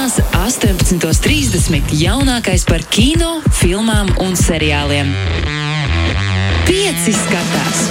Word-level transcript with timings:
Sestdienās, 0.00 0.32
18.30. 0.32 1.90
jaunākais 1.92 2.62
par 2.64 2.80
kino, 2.88 3.42
filmām 3.52 4.08
un 4.24 4.32
seriāliem. 4.38 5.10
Pieci 6.64 7.12
skatās 7.12 7.82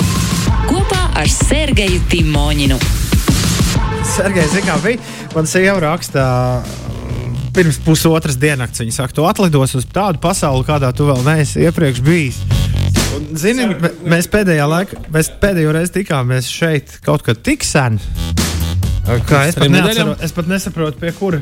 kopā 0.66 1.04
ar 1.22 1.30
Sergeju 1.30 2.00
Timoņinu. 2.10 2.80
Sergejs, 4.16 4.58
kā 4.66 4.80
bija? 4.82 5.06
Man 5.36 5.46
sieva 5.52 5.78
raksta. 5.86 6.26
Pirms 7.54 7.78
pusotras 7.86 8.40
dienas 8.42 8.82
viņa 8.82 8.96
saka, 9.04 9.14
tu 9.14 9.30
atlidos 9.30 9.78
uz 9.78 9.86
tādu 9.86 10.18
pasauli, 10.24 10.66
kādā 10.66 10.90
tu 10.98 11.06
vēl 11.12 11.22
neesi 11.30 11.62
iepriekš 11.68 12.02
bijis. 12.10 12.42
Un, 13.20 13.30
zini, 13.38 13.70
mē- 13.76 13.94
mēs 14.16 14.32
pēdējā 14.34 14.66
laikā, 14.66 15.06
mēs 15.14 15.30
pēdējo 15.46 15.78
reizi 15.78 16.00
tikāmies 16.02 16.50
šeit 16.50 16.98
kaut 17.06 17.22
kad 17.28 17.46
tik 17.46 17.62
sen. 17.68 18.02
Kā 19.06 19.46
es, 19.50 19.56
pat 19.58 19.72
nedēļām? 19.74 20.12
es 20.22 20.34
pat 20.36 20.50
nesaprotu, 20.52 21.00
pie 21.02 21.12
kura 21.18 21.40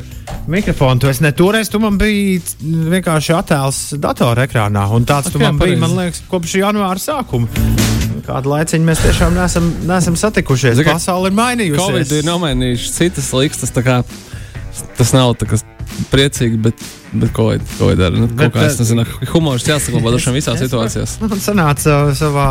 mikrofona 0.48 1.02
tu 1.02 1.10
esi. 1.12 1.24
Ne, 1.26 1.34
toreiz 1.36 1.68
tu 1.72 1.80
man 1.84 1.98
biji 2.00 2.40
vienkārši 2.62 3.34
attēls 3.36 3.80
datorekrānā, 4.04 4.86
un 4.96 5.08
tāds 5.08 5.32
tu 5.34 5.40
Ok, 5.40 5.44
man 5.44 5.60
biji, 5.60 5.76
pareizi. 5.76 5.82
man 5.84 5.98
liekas, 6.00 6.22
kopš 6.32 6.56
janvāra 6.62 7.02
sākuma. 7.04 7.50
Kādu 8.28 8.52
laiciņu 8.52 8.88
mēs 8.88 9.04
tiešām 9.04 9.36
neesam, 9.36 9.68
neesam 9.88 10.16
satikušies. 10.20 10.80
Pasaule 10.88 11.32
ir 11.32 11.36
mainījusies. 11.38 11.80
Covid 11.84 12.16
ir 12.20 12.26
nomainījuši 12.28 12.94
citas 12.96 13.30
likstas. 13.36 13.72
Tas 14.98 15.14
nav 15.16 15.36
kā 15.48 15.60
priecīgi, 16.12 16.58
bet, 16.62 16.82
bet 17.14 17.32
ko 17.36 17.48
lai 17.52 17.96
dara? 17.98 18.14
Nu, 18.18 18.28
Bet, 18.28 18.52
kā 18.54 18.66
es 18.68 18.78
nezinu, 18.82 19.06
humors 19.32 19.66
jāsaglabā 19.68 20.14
dažām 20.16 20.36
visās 20.38 20.60
situācijās. 20.62 21.18
Man 21.24 21.42
sanāca 21.44 22.00
savā 22.18 22.48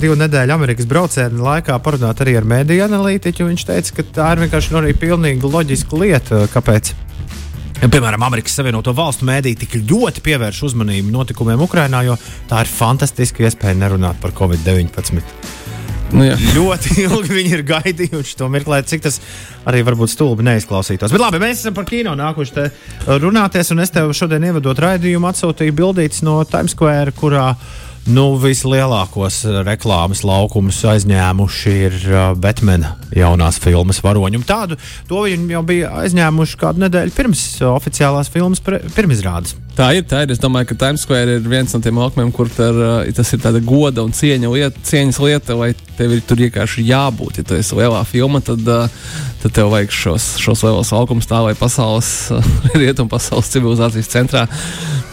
divu 0.00 0.16
nedēļu 0.20 0.54
Amerikas 0.54 0.88
brauciena 0.90 1.42
laikā 1.48 1.78
parunāt 1.84 2.22
arī 2.24 2.36
ar 2.40 2.46
mēdīju 2.48 2.86
analītiķu. 2.86 3.48
Viņš 3.50 3.66
teica, 3.70 3.96
ka 3.98 4.06
tā 4.20 4.30
ir 4.34 4.44
vienkārši 4.44 4.76
nu, 4.76 4.84
pilnīgi 5.00 5.50
loģiska 5.56 6.00
lieta, 6.00 6.44
kāpēc. 6.54 6.94
Ja, 7.82 7.90
piemēram, 7.90 8.22
Amerikas 8.24 8.54
Savienoto 8.56 8.94
Valstu 8.96 9.26
mēdīte 9.28 9.66
tik 9.66 9.74
ļoti 9.90 10.22
pievērš 10.24 10.62
uzmanību 10.70 11.10
notikumiem 11.12 11.66
Ukrajinā, 11.66 12.04
jo 12.06 12.14
tā 12.48 12.62
ir 12.64 12.70
fantastiska 12.70 13.44
iespēja 13.44 13.76
nerunāt 13.76 14.22
par 14.22 14.32
Covid-19. 14.38 15.20
Nu, 16.14 16.24
jā. 16.26 16.36
ļoti 16.58 16.94
ilgi 17.04 17.34
viņi 17.34 17.56
ir 17.58 17.64
gaidījuši 17.68 18.36
to 18.38 18.48
mirkli, 18.52 18.76
lai 18.76 18.82
cik 18.86 19.06
tas 19.06 19.20
arī 19.68 19.82
varbūt 19.86 20.12
stulbi 20.14 20.46
neizklausītos. 20.46 21.14
Bet 21.14 21.22
labi, 21.22 21.42
mēs 21.42 21.64
esam 21.64 21.76
par 21.76 21.88
kino 21.88 22.14
nākuši 22.18 22.54
te 22.54 22.68
runāties, 23.22 23.72
un 23.74 23.82
es 23.84 23.94
tev 23.94 24.12
šodien 24.16 24.46
ievadot 24.50 24.84
raidījumu 24.86 25.30
atsūtīju 25.32 25.74
bildītas 25.80 26.22
no 26.26 26.38
Times 26.48 26.76
Square, 26.76 27.14
kurā 27.18 27.50
nu, 28.10 28.24
vislielākos 28.40 29.40
reklāmas 29.64 30.22
laukumus 30.26 30.80
aizņēmuši 30.92 31.74
ir 31.86 31.96
uh, 32.10 32.24
Batmana 32.36 32.94
jaunās 33.16 33.58
filmas 33.62 34.02
varoņi. 34.04 34.40
Un 34.40 34.46
Tādu 34.48 34.78
to 35.08 35.24
viņi 35.24 35.54
jau 35.56 35.62
bija 35.66 35.92
aizņēmuši 36.02 36.58
kādu 36.60 36.84
nedēļu 36.84 37.14
pirms 37.16 37.44
oficiālās 37.70 38.30
filmas 38.32 38.60
pirmizrādes. 38.64 39.56
Tā 39.74 39.90
ir. 39.96 40.04
Tā 40.10 40.22
ir. 40.24 40.34
Es 40.34 40.42
domāju, 40.42 40.70
ka 40.70 40.80
Times 40.84 41.06
Square 41.06 41.38
ir 41.38 41.48
viens 41.48 41.72
no 41.74 41.80
tiem 41.82 41.98
laukumiem, 41.98 42.32
kur 42.34 42.52
tar, 42.52 42.76
uh, 42.76 43.14
tas 43.16 43.32
ir 43.34 43.42
tāda 43.42 43.62
goda 43.64 44.04
un 44.04 44.12
cieņa 44.14 44.52
lieta, 44.52 44.84
cieņas 44.90 45.22
lieta, 45.24 45.58
vai 45.58 45.72
tev 45.98 46.16
ir 46.16 46.24
tur 46.26 46.40
vienkārši 46.42 46.86
jābūt. 46.88 47.40
Ja 47.40 47.46
tu 47.48 47.58
esi 47.58 47.78
lielā 47.78 48.02
filma, 48.08 48.42
tad, 48.44 48.62
uh, 48.66 48.88
tad 49.42 49.56
tev 49.56 49.72
vajag 49.74 49.94
šos, 49.94 50.28
šos 50.42 50.64
lielos 50.66 50.92
laukumus 50.94 51.30
tā, 51.30 51.42
lai 51.44 51.54
pasaules, 51.58 52.10
rietumu 52.80 53.12
pasaules 53.12 53.52
civilizācijas 53.54 54.12
centrā 54.16 54.46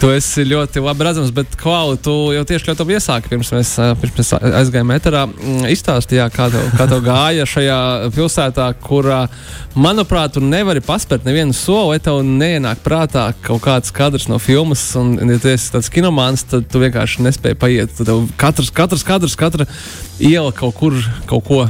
tu 0.02 0.10
esi 0.10 0.42
ļoti 0.46 0.82
labi 0.82 1.06
redzams. 1.06 1.30
Bet, 1.34 1.54
Klau, 1.60 1.94
tu 2.00 2.12
jau 2.34 2.42
tieši 2.46 2.70
ļoti 2.70 2.86
iesāki 2.96 3.30
pirms 3.30 3.52
mēs, 3.54 3.72
uh, 3.78 3.92
pirms 4.00 4.18
mēs 4.18 4.32
aizgājām 4.62 4.90
metrā. 4.90 5.22
Izstāstīja, 5.70 6.26
kā, 6.34 6.48
tev, 6.52 6.66
kā 6.78 6.88
tev 6.90 7.04
gāja 7.06 7.46
šajā 7.46 7.78
pilsētā, 8.16 8.66
kurā, 8.82 9.20
manuprāt, 9.78 10.34
tu 10.34 10.42
nevari 10.42 10.82
paspērt 10.84 11.26
nevienu 11.28 11.54
soli, 11.56 11.94
lai 11.94 12.02
tev 12.02 12.22
neienāk 12.26 12.82
prātā 12.82 13.28
kaut 13.46 13.62
kāds 13.66 13.94
kadrs 13.94 14.26
no 14.32 14.40
filmas. 14.42 14.82
Un, 14.98 15.14
ja 15.22 15.38
tu 15.42 15.52
esi 15.52 15.70
tāds 15.76 15.92
kinomāns, 15.92 16.46
tad 16.50 16.66
tu 16.72 16.82
vienkārši 16.82 17.28
nespēji 17.28 17.60
paiet. 17.62 17.94
Tad 17.98 18.10
tev 18.10 18.26
katrs, 18.40 18.72
katrs 18.74 19.06
kadrs, 19.06 19.38
katra 19.38 19.68
iela 20.22 20.50
kaut 20.54 20.71
kur 20.76 20.96
kaut 21.28 21.44
ko. 21.46 21.60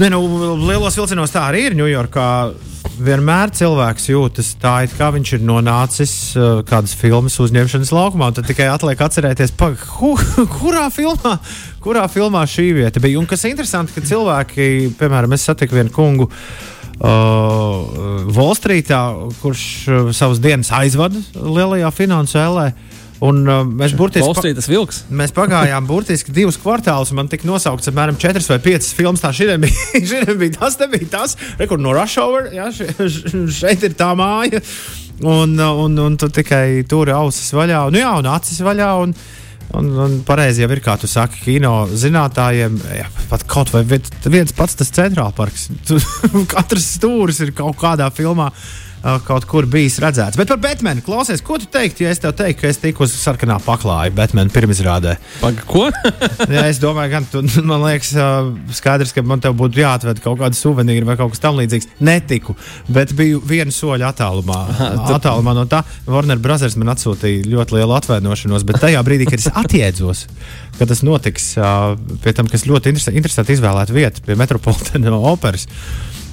Nē, 0.00 0.10
nu, 0.12 0.20
lielos 0.66 0.96
vilcienos 0.98 1.32
tā 1.32 1.46
arī 1.50 1.66
ir 1.68 1.78
Ņujorkā. 1.78 2.28
Vienmēr 3.02 3.50
cilvēks 3.54 4.08
jūtas 4.10 4.50
tā, 4.60 4.72
it 4.86 4.92
kā 4.98 5.08
viņš 5.14 5.30
ir 5.36 5.44
nonācis 5.46 6.12
uh, 6.36 6.60
kādas 6.66 6.92
filmas 6.98 7.38
uzņemšanas 7.40 7.92
laukumā. 7.94 8.28
Tad 8.36 8.46
tikai 8.50 8.68
atliek 8.70 9.00
atcerēties, 9.00 9.54
pa, 9.58 9.70
hu, 9.96 10.12
kurā, 10.58 10.88
filmā, 10.92 11.36
kurā 11.82 12.04
filmā 12.12 12.44
šī 12.50 12.68
vieta 12.76 13.02
bija. 13.02 13.18
Un 13.22 13.28
kas 13.30 13.46
interesanti, 13.48 13.96
ka 13.96 14.04
cilvēki, 14.06 14.92
piemēram, 15.00 15.34
es 15.34 15.48
satiku 15.48 15.78
vienu 15.78 15.94
kungu. 15.94 16.28
Uh, 17.02 18.28
Volstrītā, 18.30 19.00
kurš 19.40 19.66
uh, 19.88 20.10
savas 20.14 20.42
dienas 20.42 20.70
aizvada 20.76 21.22
lielajā 21.34 21.90
finansu 21.96 22.38
ēlē. 22.42 22.68
Un, 23.22 23.44
uh, 23.46 23.60
mēs 23.62 23.92
burtiski 23.94 24.26
pa-. 24.34 24.42
Mēs 25.14 25.34
pagājām 25.36 25.86
burtiski 25.86 26.34
divus 26.34 26.58
kvartālus. 26.58 27.12
Man 27.14 27.30
tika 27.30 27.46
nosaukts 27.46 27.90
apmēram 27.92 28.18
četras 28.18 28.48
vai 28.50 28.58
piecas 28.64 28.90
filmas. 28.98 29.22
Tā 29.22 29.30
šodien 29.36 29.62
bija, 29.62 30.24
bija 30.42 30.56
tas, 30.56 30.78
te 30.80 30.88
bija 30.90 31.10
tas. 31.12 31.36
Rekur 31.60 31.78
no 31.78 31.94
Rush 31.94 32.18
Hour. 32.18 32.50
Jā, 32.54 32.72
še, 32.74 32.90
šeit 33.60 33.86
ir 33.86 33.94
tā 33.98 34.10
māja. 34.18 34.62
Un, 35.22 35.54
un, 35.54 35.94
un 36.02 36.18
tu 36.18 36.32
tikai 36.34 36.82
tur 36.90 37.12
ausis 37.14 37.54
vaļā. 37.54 37.84
Nu, 37.94 38.02
jā, 38.02 38.10
un 38.18 38.32
acis 38.32 38.60
vaļā. 38.64 38.90
Un, 39.06 39.16
Un, 39.72 39.86
un 39.96 40.18
pareizi 40.28 40.60
jau 40.60 40.66
ir, 40.74 40.82
kā 40.84 40.98
tu 41.00 41.08
saki, 41.08 41.38
kino 41.46 41.86
zinātājiem, 41.88 42.74
jā, 42.92 43.06
pat 43.30 43.46
kaut 43.48 43.70
vai 43.72 43.80
viens, 43.86 44.52
pats 44.52 44.76
tas 44.76 44.90
centrālparks. 44.92 45.70
Katrs 46.52 46.90
stūris 46.98 47.40
ir 47.40 47.54
kaut 47.56 47.78
kādā 47.80 48.10
filmā 48.12 48.50
uh, 48.50 48.66
kaut 49.26 49.46
kur 49.50 49.66
bijis 49.70 49.98
redzēts. 50.02 50.38
Bet 50.38 50.50
par 50.50 50.60
Batmanu 50.62 51.02
klausies, 51.04 51.42
ko 51.44 51.58
tu 51.58 51.66
teiktu, 51.70 52.04
ja 52.04 52.12
es 52.14 52.20
tev 52.22 52.34
teiktu, 52.38 52.60
ka 52.62 52.70
es 52.70 52.78
tiku 52.82 53.06
uz 53.06 53.14
sarkanā 53.16 53.58
paklāja 53.64 54.12
Batmanu 54.14 54.52
pirmizrādē? 54.54 55.16
Paga, 55.40 55.64
ko? 55.66 55.88
Jā, 56.54 56.66
es 56.70 56.78
domāju, 56.82 57.12
gan 57.16 57.26
tu, 57.30 57.42
man 57.70 57.82
liekas, 57.86 58.12
uh, 58.14 58.52
skaidrs, 58.74 59.14
ka 59.16 59.24
man 59.26 59.42
te 59.42 59.50
būtu 59.50 59.82
jāatved 59.82 60.22
kaut 60.24 60.38
kāda 60.42 60.58
suvenīra 60.58 61.08
vai 61.08 61.18
kaut 61.20 61.34
kas 61.34 61.42
tamlīdzīgs. 61.42 61.90
Netiku, 62.06 62.54
bet 62.92 63.14
biju 63.18 63.42
vienu 63.48 63.74
soļu 63.74 64.06
attālumā. 64.06 64.60
attālumā 65.18 65.56
no 65.58 65.66
tā 65.70 65.82
Warner 66.06 66.40
Brothers 66.42 66.78
man 66.78 66.94
atsūtīja 66.94 67.48
ļoti 67.50 67.78
lielu 67.80 67.98
atvainošanos, 67.98 68.66
bet 68.68 68.82
tajā 68.86 69.02
brīdī, 69.06 69.26
kad 69.30 69.42
es 69.42 69.50
atjēdzos, 69.50 70.24
ka 70.78 70.88
tas 70.88 71.02
notiks 71.06 71.52
uh, 71.58 71.92
pie 72.22 72.36
tam, 72.38 72.50
kas 72.50 72.68
ļoti 72.70 72.94
interesanti, 72.94 73.58
izvēlēta 73.58 73.94
vieta 73.96 74.22
pie 74.24 74.38
Metropolitana 74.38 75.18
operas. 75.32 75.66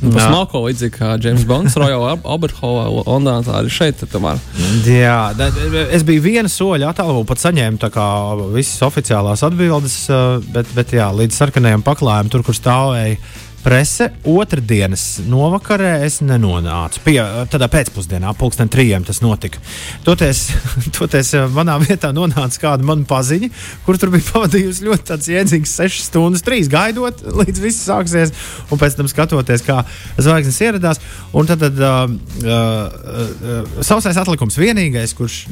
Nu, 0.02 0.14
Tas 0.14 0.24
Jā. 0.24 0.30
nav 0.32 0.46
ko 0.52 0.62
līdzīgs 0.64 0.96
kā 0.96 1.10
James 1.20 1.44
Bonds, 1.44 1.74
Royal 1.76 2.06
Alberthovā, 2.24 2.86
Londonā. 3.04 3.42
Tā 3.44 3.58
arī 3.60 3.72
šeit, 3.74 4.00
tomēr. 4.14 4.40
Jā, 4.88 5.36
da- 5.36 5.50
es 5.92 6.06
biju 6.08 6.22
viena 6.24 6.48
soļa 6.48 6.94
attālumā, 6.94 7.26
pat 7.28 7.42
saņēmu 7.44 7.82
tā 7.82 7.90
kā 7.92 8.06
visas 8.54 8.80
oficiālās 8.88 9.44
atbildes, 9.44 9.98
uh, 10.10 10.40
bet, 10.56 10.72
bet 10.76 10.96
jā, 10.96 11.10
līdz 11.12 11.36
sarkanajam 11.36 11.84
paklājumam, 11.84 12.32
tur, 12.32 12.44
kur 12.48 12.56
stāvēja 12.56 13.18
prese, 13.64 14.10
otrdienas 14.28 15.20
novakarē 15.28 16.00
es 16.06 16.20
nenonācu. 16.26 17.02
Pie, 17.06 17.18
tādā 17.52 17.68
pēcpusdienā, 17.72 18.32
pulksten 18.40 18.72
trijiem 18.72 19.06
tas 19.08 19.22
notika. 19.24 19.62
Toties, 20.06 20.46
toties 20.98 21.34
uh, 21.38 21.48
manā 21.54 21.78
vietā 21.84 22.12
nonāca 22.16 22.64
kāda 22.64 22.88
mana 22.88 23.08
paziņa, 23.10 23.50
kur 23.86 24.00
tur 24.00 24.14
bija 24.14 24.28
pavadījusi 24.32 24.88
ļoti 24.88 25.20
iedzīgs 25.36 25.76
6 25.82 26.08
stundas, 26.10 26.46
3 26.48 26.70
gaidot, 26.72 27.24
līdz 27.42 27.64
viss 27.64 27.86
sāksies, 27.88 28.34
un 28.70 28.82
pēc 28.82 28.98
tam 29.00 29.10
skatoties, 29.12 29.66
kā 29.68 29.82
zvaigznes 30.18 30.62
ieradās. 30.66 31.04
Un 31.36 31.50
tad, 31.50 31.64
tad 31.64 31.80
uh, 31.84 32.10
uh, 32.44 32.50
uh, 32.50 33.84
sausais 33.86 34.18
atlikums 34.20 34.58
vienīgais, 34.60 35.14
kurš 35.18 35.44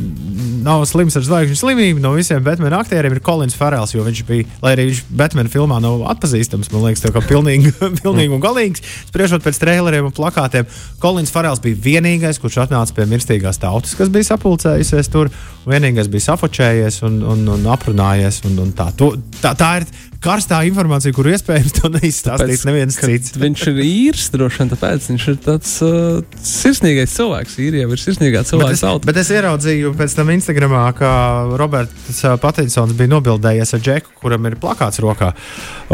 nav 0.65 0.85
slims 0.89 1.17
ar 1.19 1.25
zvaigžņu 1.27 1.59
slimību 1.59 2.03
no 2.03 2.13
visiem 2.17 2.43
Batman 2.45 2.75
aktieriem, 2.79 3.15
ir 3.17 3.23
Kolins 3.25 3.57
Farrells, 3.57 3.93
jo 3.95 4.05
viņš 4.05 4.23
bija, 4.27 4.47
lai 4.63 4.75
arī 4.77 4.89
viņš 4.91 5.03
Batman 5.19 5.51
filmā 5.51 5.79
nav 5.83 6.05
atpazīstams, 6.13 6.71
man 6.73 6.87
liekas, 6.87 7.03
tā 7.05 7.13
kā 7.15 7.23
pilnīgi, 7.25 7.73
pilnīgi 8.03 8.33
un 8.35 8.43
galīgs. 8.43 8.83
Spriežot 9.09 9.45
pēc 9.45 9.59
traileriem 9.61 10.09
un 10.09 10.15
plakātiem, 10.15 10.67
Kolins 11.03 11.33
Farrells 11.33 11.61
bija 11.63 11.79
vienīgais, 11.87 12.39
kurš 12.41 12.61
atnāca 12.65 12.95
pie 12.97 13.07
mirstīgās 13.09 13.61
tautas, 13.61 13.95
kas 13.97 14.11
bija 14.13 14.31
sapulcējusies 14.31 15.11
tur. 15.13 15.31
Vienīgais 15.67 16.07
bija 16.11 16.29
safočējies 16.29 17.01
un, 17.07 17.19
un, 17.27 17.41
un 17.57 17.65
aprunājies. 17.73 18.39
Un, 18.47 18.59
un 18.63 18.69
tā. 18.75 18.87
To, 18.99 19.11
tā, 19.41 19.51
tā 19.59 19.71
ir 19.81 19.87
karstā 20.23 20.59
informācija, 20.67 21.13
kuru 21.15 21.31
iespējams 21.35 21.73
to 21.77 21.89
neizstāstīs 21.93 22.63
neviens 22.67 22.97
cits. 22.99 23.33
Viņš 23.37 23.63
ir 23.71 23.79
īrs, 23.83 24.27
droši 24.33 24.61
vien 24.63 24.71
tāpēc 24.71 25.07
viņš 25.11 25.25
ir 25.31 25.37
tāds 25.45 25.73
uh, 25.85 26.39
sirsnīgais 26.41 27.13
cilvēks. 27.15 27.57
Īrija 27.63 27.85
jau 27.85 27.93
ir 27.95 28.01
sirsnīgā 28.01 28.41
Bet 28.41 28.51
cilvēka 28.51 28.79
tauta. 28.81 29.09
bet 29.09 29.19
es 29.21 29.31
ieraudzīju 29.35 29.93
pēc 29.99 30.15
tam 30.17 30.31
Instagramā, 30.33 30.83
ka 30.97 31.11
Roberts 31.59 32.23
uh, 32.25 32.35
Patinsons 32.41 32.95
bija 32.97 33.13
nobildējies 33.13 33.75
ar 33.77 33.83
džeku, 33.83 34.15
kuram 34.23 34.49
ir 34.49 34.57
plakāts 34.61 35.01
rokā. 35.03 35.31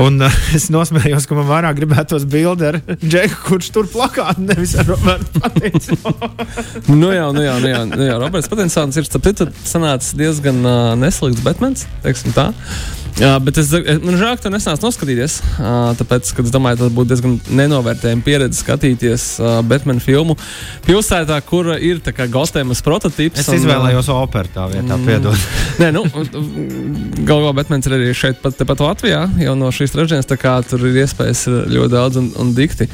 Un 0.01 0.21
uh, 0.23 0.39
es 0.57 0.69
nosmējos, 0.73 1.27
ka 1.29 1.37
man 1.39 1.49
vairāk 1.51 1.81
gribētos 1.81 2.27
bildi 2.29 2.69
ar 2.71 2.79
džeku, 3.03 3.39
kurš 3.49 3.71
tur 3.75 3.91
plakātu, 3.91 4.47
nevis 4.47 4.77
ar 4.79 4.89
Robertu 4.89 5.43
Patinsonu. 5.43 6.31
Nu 7.03 7.09
jā, 7.11 7.25
nu 7.35 7.41
jā, 7.43 7.53
nu 7.61 7.69
jā, 7.69 7.79
nu 7.89 8.05
jā. 8.05 8.15
Roberts 8.21 8.49
Patinsons 8.51 8.97
ir 8.99 9.07
sanācis 9.07 10.13
diezgan 10.17 10.59
uh, 10.65 10.93
neslikts 10.99 11.43
Batmans, 11.45 11.87
teiksim 12.03 12.35
tā. 12.35 12.51
Jā, 13.21 13.35
bet 13.43 13.59
es, 13.61 13.69
man 14.01 14.17
žēl, 14.17 14.37
ka 14.37 14.47
tu 14.47 14.51
nesnāc 14.53 14.81
noskatīties. 14.81 15.35
Tāpēc, 15.99 16.31
ka 16.33 16.43
es 16.45 16.53
domāju, 16.53 16.79
tas 16.81 16.93
būtu 16.95 17.11
diezgan 17.11 17.35
nenovērtējama 17.59 18.25
pieredze 18.25 18.57
skatīties 18.57 19.25
Batman 19.69 20.01
filmu 20.01 20.35
pilsētā, 20.87 21.37
kur 21.45 21.69
ir 21.77 22.01
Gotēmas 22.33 22.81
prototyps. 22.85 23.43
Es 23.43 23.51
un, 23.51 23.59
izvēlējos 23.59 24.09
operu 24.13 24.49
tā 24.55 24.65
vietā, 24.71 24.97
mm, 24.97 25.05
piedod. 25.05 25.45
Nē, 25.81 25.91
nu, 25.93 26.03
galvā 27.27 27.53
Batmans 27.59 27.89
ir 27.89 27.97
arī 27.99 28.15
šeit 28.17 28.41
pat, 28.41 28.57
pat 28.57 28.81
Latvijā, 28.81 29.21
jau 29.45 29.55
no 29.59 29.69
šīs 29.73 29.93
trešdienas, 29.93 30.29
tā 30.29 30.39
kā 30.41 30.55
tur 30.65 30.81
ir 30.89 31.03
iespējas 31.03 31.45
ļoti 31.69 31.93
daudz 31.93 32.19
un, 32.21 32.31
un 32.41 32.53
dikti. 32.57 32.89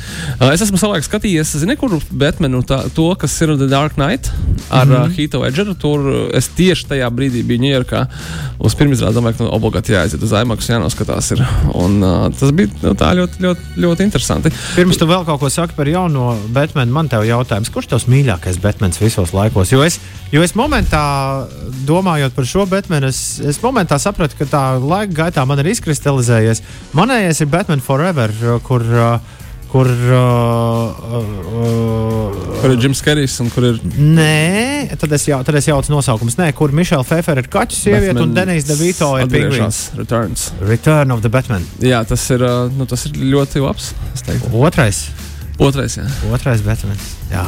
Es 0.49 0.65
esmu 0.65 0.81
savulaik 0.81 1.07
skatījies, 1.07 1.55
zini, 1.63 1.79
kur 1.79 1.95
Batmanu, 2.11 2.61
tā, 2.67 2.81
to, 2.95 3.07
kas 3.19 3.37
ir 3.45 3.55
The 3.55 3.69
Dark 3.71 3.95
Knight 3.95 4.31
ar 4.67 4.85
mm 4.85 4.95
-hmm. 4.95 5.15
Heath 5.15 5.39
Ledgeru. 5.39 5.73
Tur 5.79 6.29
es 6.35 6.49
tieši 6.57 6.91
tajā 6.91 7.09
brīdī 7.09 7.43
biju 7.43 7.63
Ņujorkā 7.63 8.05
uz 8.59 8.75
pirmizrādi. 8.75 9.15
Domāju, 9.15 9.37
ka 9.37 9.43
nu, 9.43 9.51
obligāti 9.55 9.95
jāaiziet 10.09 10.25
uz 10.25 10.33
IMAX, 10.33 10.69
jānoskatās. 10.69 11.29
Ir. 11.35 11.43
Un, 11.77 11.99
uh, 12.01 12.27
tas 12.33 12.51
bija 12.55 12.69
nu, 12.81 12.93
ļoti, 12.93 13.41
ļoti, 13.43 13.79
ļoti 13.83 14.05
interesanti. 14.07 14.51
Pirms 14.75 14.97
tu 14.97 15.07
vēl 15.09 15.25
kaut 15.27 15.41
ko 15.41 15.49
saki 15.53 15.75
par 15.77 15.89
jauno 15.89 16.33
Batmanu, 16.53 16.93
man 16.93 17.09
te 17.09 17.19
jautājums, 17.27 17.69
kurš 17.73 17.91
tavs 17.93 18.07
mīļākais 18.09 18.59
Batmans 18.63 18.99
visos 19.01 19.33
laikos? 19.35 19.71
Jo 19.73 19.83
es, 19.85 19.99
jo 20.33 20.41
es 20.45 20.55
momentā, 20.57 21.45
domājot 21.87 22.35
par 22.35 22.47
šo 22.49 22.65
Batmanu, 22.69 23.11
es, 23.11 23.39
es 23.39 23.61
momentā 23.61 23.99
sapratu, 24.01 24.37
ka 24.39 24.49
tā 24.49 24.63
laika 24.81 25.25
gaitā 25.25 25.45
man 25.45 25.61
ir 25.61 25.71
izkristalizējies. 25.75 26.63
Manējais 26.97 27.43
ir 27.43 27.51
Batman 27.53 27.83
Forever, 27.85 28.33
kur 28.65 28.85
uh, 28.85 29.37
kur. 29.71 29.89
Uh, 29.89 31.09
uh, 31.19 32.49
kur 32.59 32.73
ir 32.73 32.81
Jims 32.83 33.01
Kerijs 33.05 33.37
un 33.43 33.51
kur 33.53 33.67
ir. 33.69 33.79
Nē, 33.99 34.89
tad 34.99 35.13
es, 35.15 35.27
jau, 35.29 35.39
tad 35.45 35.57
es 35.59 35.69
jaucu 35.69 35.93
nosaukumus. 35.93 36.37
Nē, 36.39 36.49
kur 36.57 36.73
Mišela 36.75 37.05
Pfeffer 37.07 37.41
ir 37.41 37.49
kaķis 37.51 37.85
sieviete 37.87 38.23
un 38.23 38.35
Denijs 38.35 38.67
Devito 38.69 39.13
ir 39.21 39.29
pingvīns. 39.31 39.81
Returns. 39.99 40.49
Return 40.65 41.15
of 41.15 41.23
the 41.25 41.31
Batman. 41.33 41.65
Jā, 41.83 42.03
tas 42.07 42.25
ir, 42.35 42.43
uh, 42.45 42.67
nu, 42.75 42.89
tas 42.89 43.07
ir 43.09 43.17
ļoti 43.35 43.63
labs. 43.63 43.93
Otrais. 44.51 45.07
Otrais, 45.59 45.97
jā. 45.99 46.05
Otrais 46.31 46.61
Batman. 46.63 46.99
Jā. 47.31 47.45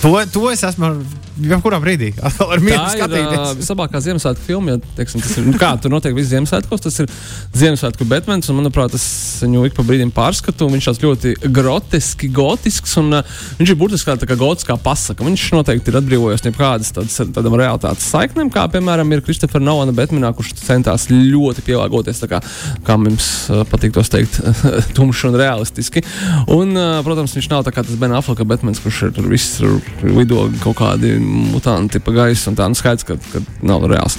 To, 0.00 0.14
to 0.32 0.48
es 0.52 0.64
esmu 0.64 0.94
jebkurā 1.40 1.80
brīdī 1.82 2.12
atkal 2.26 2.54
ar 2.54 2.62
mieru 2.64 2.86
skatīties. 2.92 3.40
Tā 3.40 3.56
vislabākā 3.58 4.02
Ziemassvētku 4.04 4.46
filma. 4.46 4.74
Ja, 4.74 4.80
teiksim, 4.98 5.22
ir, 5.24 5.48
nu, 5.50 5.56
kā 5.60 5.72
tur 5.80 5.92
notiek 5.92 6.14
viss 6.16 6.30
Ziemassvētkos, 6.32 6.84
tas 6.84 7.00
ir 7.02 7.10
Ziemassvētku 7.56 8.06
Batmans. 8.10 8.50
Un, 8.50 8.60
manuprāt, 8.60 8.94
es 8.98 9.06
viņu 9.44 9.66
ik 9.68 9.76
pa 9.76 9.84
brīdim 9.86 10.12
pārskatu. 10.14 10.68
Viņš 10.72 10.90
tāds 10.90 11.02
ļoti 11.04 11.34
groteski, 11.56 12.30
gotisks. 12.34 12.96
Un, 13.00 13.20
uh, 13.20 13.38
viņš 13.60 13.74
ir 13.74 13.78
burtiski 13.80 14.10
kā, 14.10 14.30
kā 14.30 14.38
gotiskā 14.40 14.76
pasaka. 14.80 15.26
Viņš 15.26 15.46
noteikti 15.56 15.92
ir 15.92 16.00
atbrīvojies 16.00 16.46
no 16.46 16.54
kādas 16.56 16.92
tādas, 16.96 17.18
tādām 17.34 17.56
realitātes 17.60 18.08
saiknēm, 18.12 18.50
kā 18.54 18.66
piemēram 18.72 19.10
ir 19.14 19.24
Kristofera 19.26 19.62
Novana 19.64 19.94
Batmanā, 19.96 20.32
kurš 20.36 20.54
centās 20.60 21.08
ļoti 21.10 21.64
pielāgoties, 21.66 22.22
kā, 22.30 22.42
kā 22.86 22.98
mums 23.00 23.30
uh, 23.50 23.62
patīk 23.70 23.94
tos 23.96 24.12
teikt, 24.12 24.40
tumši 24.96 25.30
un 25.30 25.38
realistiski. 25.40 26.04
Un, 26.50 26.74
uh, 26.76 27.00
protams, 27.06 27.34
viņš 27.38 27.50
nav 27.52 27.66
tāds 27.68 27.96
Ben 28.00 28.14
Affleka 28.16 28.46
Batmans, 28.48 28.82
kurš 28.82 29.02
ir 29.08 29.14
tur 29.16 29.28
viss 29.30 29.60
lido 30.04 30.46
kaut 30.64 30.78
kādi 30.80 31.16
mutanti 31.30 32.00
pa 32.02 32.14
gaisu, 32.14 32.50
un 32.50 32.58
tā 32.58 32.68
nu 32.70 32.78
skaidrs, 32.78 33.06
ka, 33.08 33.16
ka 33.32 33.42
nav 33.66 33.86
reāls. 33.90 34.18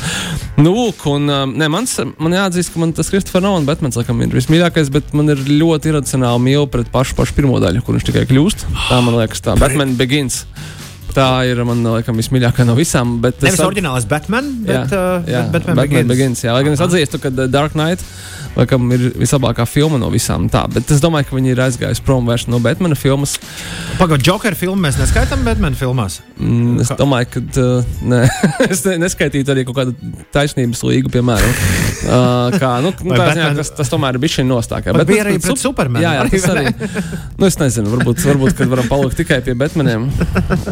Nu, 0.58 0.74
lūk, 0.74 1.06
un 1.12 1.30
um, 1.32 1.56
ne, 1.58 1.70
mans, 1.72 1.98
man 2.22 2.38
jāatzīst, 2.38 2.74
ka 2.74 2.82
man 2.82 2.96
tas 2.98 3.12
Kristofers 3.14 3.46
Nolan 3.46 3.68
Batmans 3.68 4.00
laikam 4.00 4.22
ir 4.24 4.36
vismīļākais, 4.36 4.92
bet 4.94 5.16
man 5.18 5.34
ir 5.34 5.42
ļoti 5.50 5.94
iracionāli 5.94 6.46
mīl 6.50 6.70
pret 6.72 6.92
pašu, 6.94 7.18
pašu 7.20 7.38
pirmo 7.38 7.60
daļu, 7.64 7.84
kur 7.86 7.98
viņš 7.98 8.08
tikai 8.10 8.28
kļūst. 8.30 8.68
Tā 8.90 9.02
man 9.04 9.20
liekas, 9.20 9.44
tā 9.46 9.58
Batman 9.60 9.98
Begins. 10.00 10.46
Tā 11.16 11.30
ir 11.50 11.62
man 11.68 11.84
liekas, 11.86 12.18
vismīļākā 12.22 12.66
no 12.68 12.76
visām. 12.78 13.18
Bet 13.24 13.42
Nevis 13.44 13.62
ar... 13.62 13.70
oriģinālais 13.72 14.08
Batman, 14.10 14.52
bet, 14.68 14.94
jā, 14.94 15.02
uh, 15.22 15.30
jā, 15.30 15.46
bet 15.48 15.66
Batman, 15.66 15.82
Batman 15.84 15.98
Begins. 15.98 16.12
Begins 16.14 16.46
jā, 16.46 16.56
lai 16.56 16.66
gan 16.68 16.78
es 16.78 16.84
atzīstu, 16.84 17.22
ka 17.24 17.34
uh, 17.34 17.48
Dark 17.52 17.78
Knight 17.78 18.06
laikam 18.56 18.90
ir 18.96 19.06
vislabākā 19.16 19.66
filma 19.70 20.00
no 20.02 20.10
visām. 20.12 20.48
Tā, 20.52 20.66
bet 20.72 20.90
es 20.92 21.02
domāju, 21.04 21.30
ka 21.30 21.38
viņi 21.38 21.54
ir 21.54 21.62
aizgājuši 21.66 22.04
prom 22.06 22.28
no 22.52 22.60
Batmana 22.64 22.98
filmas. 23.00 23.38
Pagaidām, 24.00 24.26
Joker 24.28 24.58
filmu 24.60 24.82
mēs 24.84 25.00
neskaitām 25.00 25.46
Batmana 25.48 25.78
filmās. 25.78 26.20
Mm, 26.38 26.82
es 26.84 26.92
domāju, 27.00 27.30
ka 27.36 27.44
uh, 27.62 27.94
ne. 28.04 28.22
es 28.72 28.84
ne, 28.88 28.98
neskaitītu 29.06 29.54
arī 29.54 29.66
kaut 29.68 29.78
kādu 29.80 29.96
taisnības 30.36 30.84
līgu, 30.88 31.12
piemēram. 31.14 31.56
Uh, 32.02 32.58
kā, 32.60 32.74
nu, 32.84 32.92
nu, 33.08 33.16
tā, 33.16 33.22
Batman... 33.22 33.60
tas, 33.62 33.72
tas 33.78 33.92
tomēr 33.92 34.18
ir 34.18 34.24
bijis 34.24 34.40
šī 34.40 34.48
nostākā. 34.50 34.96
Bet 34.98 35.10
bija 35.10 35.26
arī 35.26 35.38
pret 35.40 35.48
super... 35.52 35.70
Supermanu. 35.72 36.04
Jā, 36.04 36.14
jā, 36.18 36.24
tas 36.34 36.48
arī. 36.52 36.66
nu, 37.40 37.48
es 37.48 37.58
nezinu, 37.62 37.94
varbūt, 37.96 38.24
varbūt 38.28 38.64
varam 38.74 38.90
palikt 38.92 39.20
tikai 39.22 39.40
pie 39.46 39.56
Batmaniem 39.58 40.10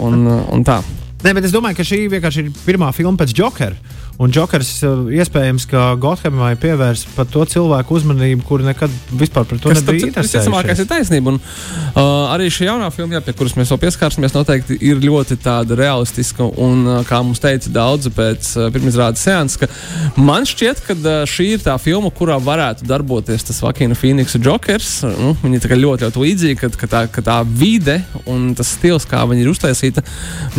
un, 0.01 0.28
un 0.55 0.65
tā. 0.67 0.79
Nē, 1.19 1.33
bet 1.35 1.49
es 1.49 1.53
domāju, 1.53 1.79
ka 1.79 1.85
šī 1.87 2.05
vienkārši 2.13 2.45
ir 2.45 2.51
pirmā 2.63 2.93
filma 2.95 3.19
pēc 3.19 3.33
Jokera. 3.35 3.75
Un 4.19 4.33
Jokers 4.35 4.67
uh, 4.83 5.05
iespējams, 5.15 5.63
ka 5.71 5.93
Gothamai 5.95 6.51
pievērs 6.59 7.05
pat 7.15 7.29
to 7.31 7.45
cilvēku 7.47 7.95
uzmanību, 7.95 8.43
kuri 8.43 8.65
nekad 8.67 8.91
vispār 9.15 9.45
par 9.47 9.61
to 9.63 9.71
nebija 9.71 10.09
interesējušies. 10.09 10.15
Tas 10.17 10.25
visticamākais 10.27 10.81
ir 10.83 10.87
taisnība. 10.89 11.31
Un, 11.31 11.37
uh, 11.39 12.01
arī 12.33 12.49
šī 12.51 12.67
jaunā 12.67 12.89
filma, 12.91 13.21
pie 13.23 13.31
kuras 13.39 13.55
mēs 13.55 13.71
vēl 13.71 13.79
pieskārsimies, 13.85 14.35
noteikti 14.35 14.75
ir 14.83 14.99
ļoti 14.99 15.37
tāda 15.39 15.77
realistiska. 15.79 16.49
Un, 16.59 16.81
uh, 16.83 16.97
kā 17.07 17.21
mums 17.23 17.39
teica 17.39 17.71
daudzi 17.71 18.11
pēc 18.11 18.49
uh, 18.57 18.65
pirmizrādes 18.75 19.23
seanses, 19.23 19.61
ka 19.61 20.19
man 20.19 20.43
šķiet, 20.51 20.83
ka 20.83 20.97
uh, 20.99 21.23
šī 21.23 21.47
ir 21.53 21.63
tā 21.63 21.77
filma, 21.79 22.11
kurā 22.11 22.35
varētu 22.43 22.89
darboties 22.91 23.47
tas 23.47 23.63
Vakina 23.63 23.95
Phoenixa 23.95 24.43
Jokers. 24.43 24.91
Nu, 25.15 25.31
viņi 25.45 25.63
ir 25.63 25.77
ļoti, 25.85 26.09
ļoti 26.09 26.23
līdzīgi, 26.25 26.59
ka, 26.59 26.71
ka, 26.83 26.91
tā, 26.91 27.05
ka 27.07 27.23
tā 27.23 27.39
vide 27.47 28.01
un 28.27 28.51
tas 28.59 28.75
stils, 28.75 29.07
kā 29.07 29.23
viņi 29.31 29.47
ir 29.47 29.53
uztaisīta, 29.55 30.03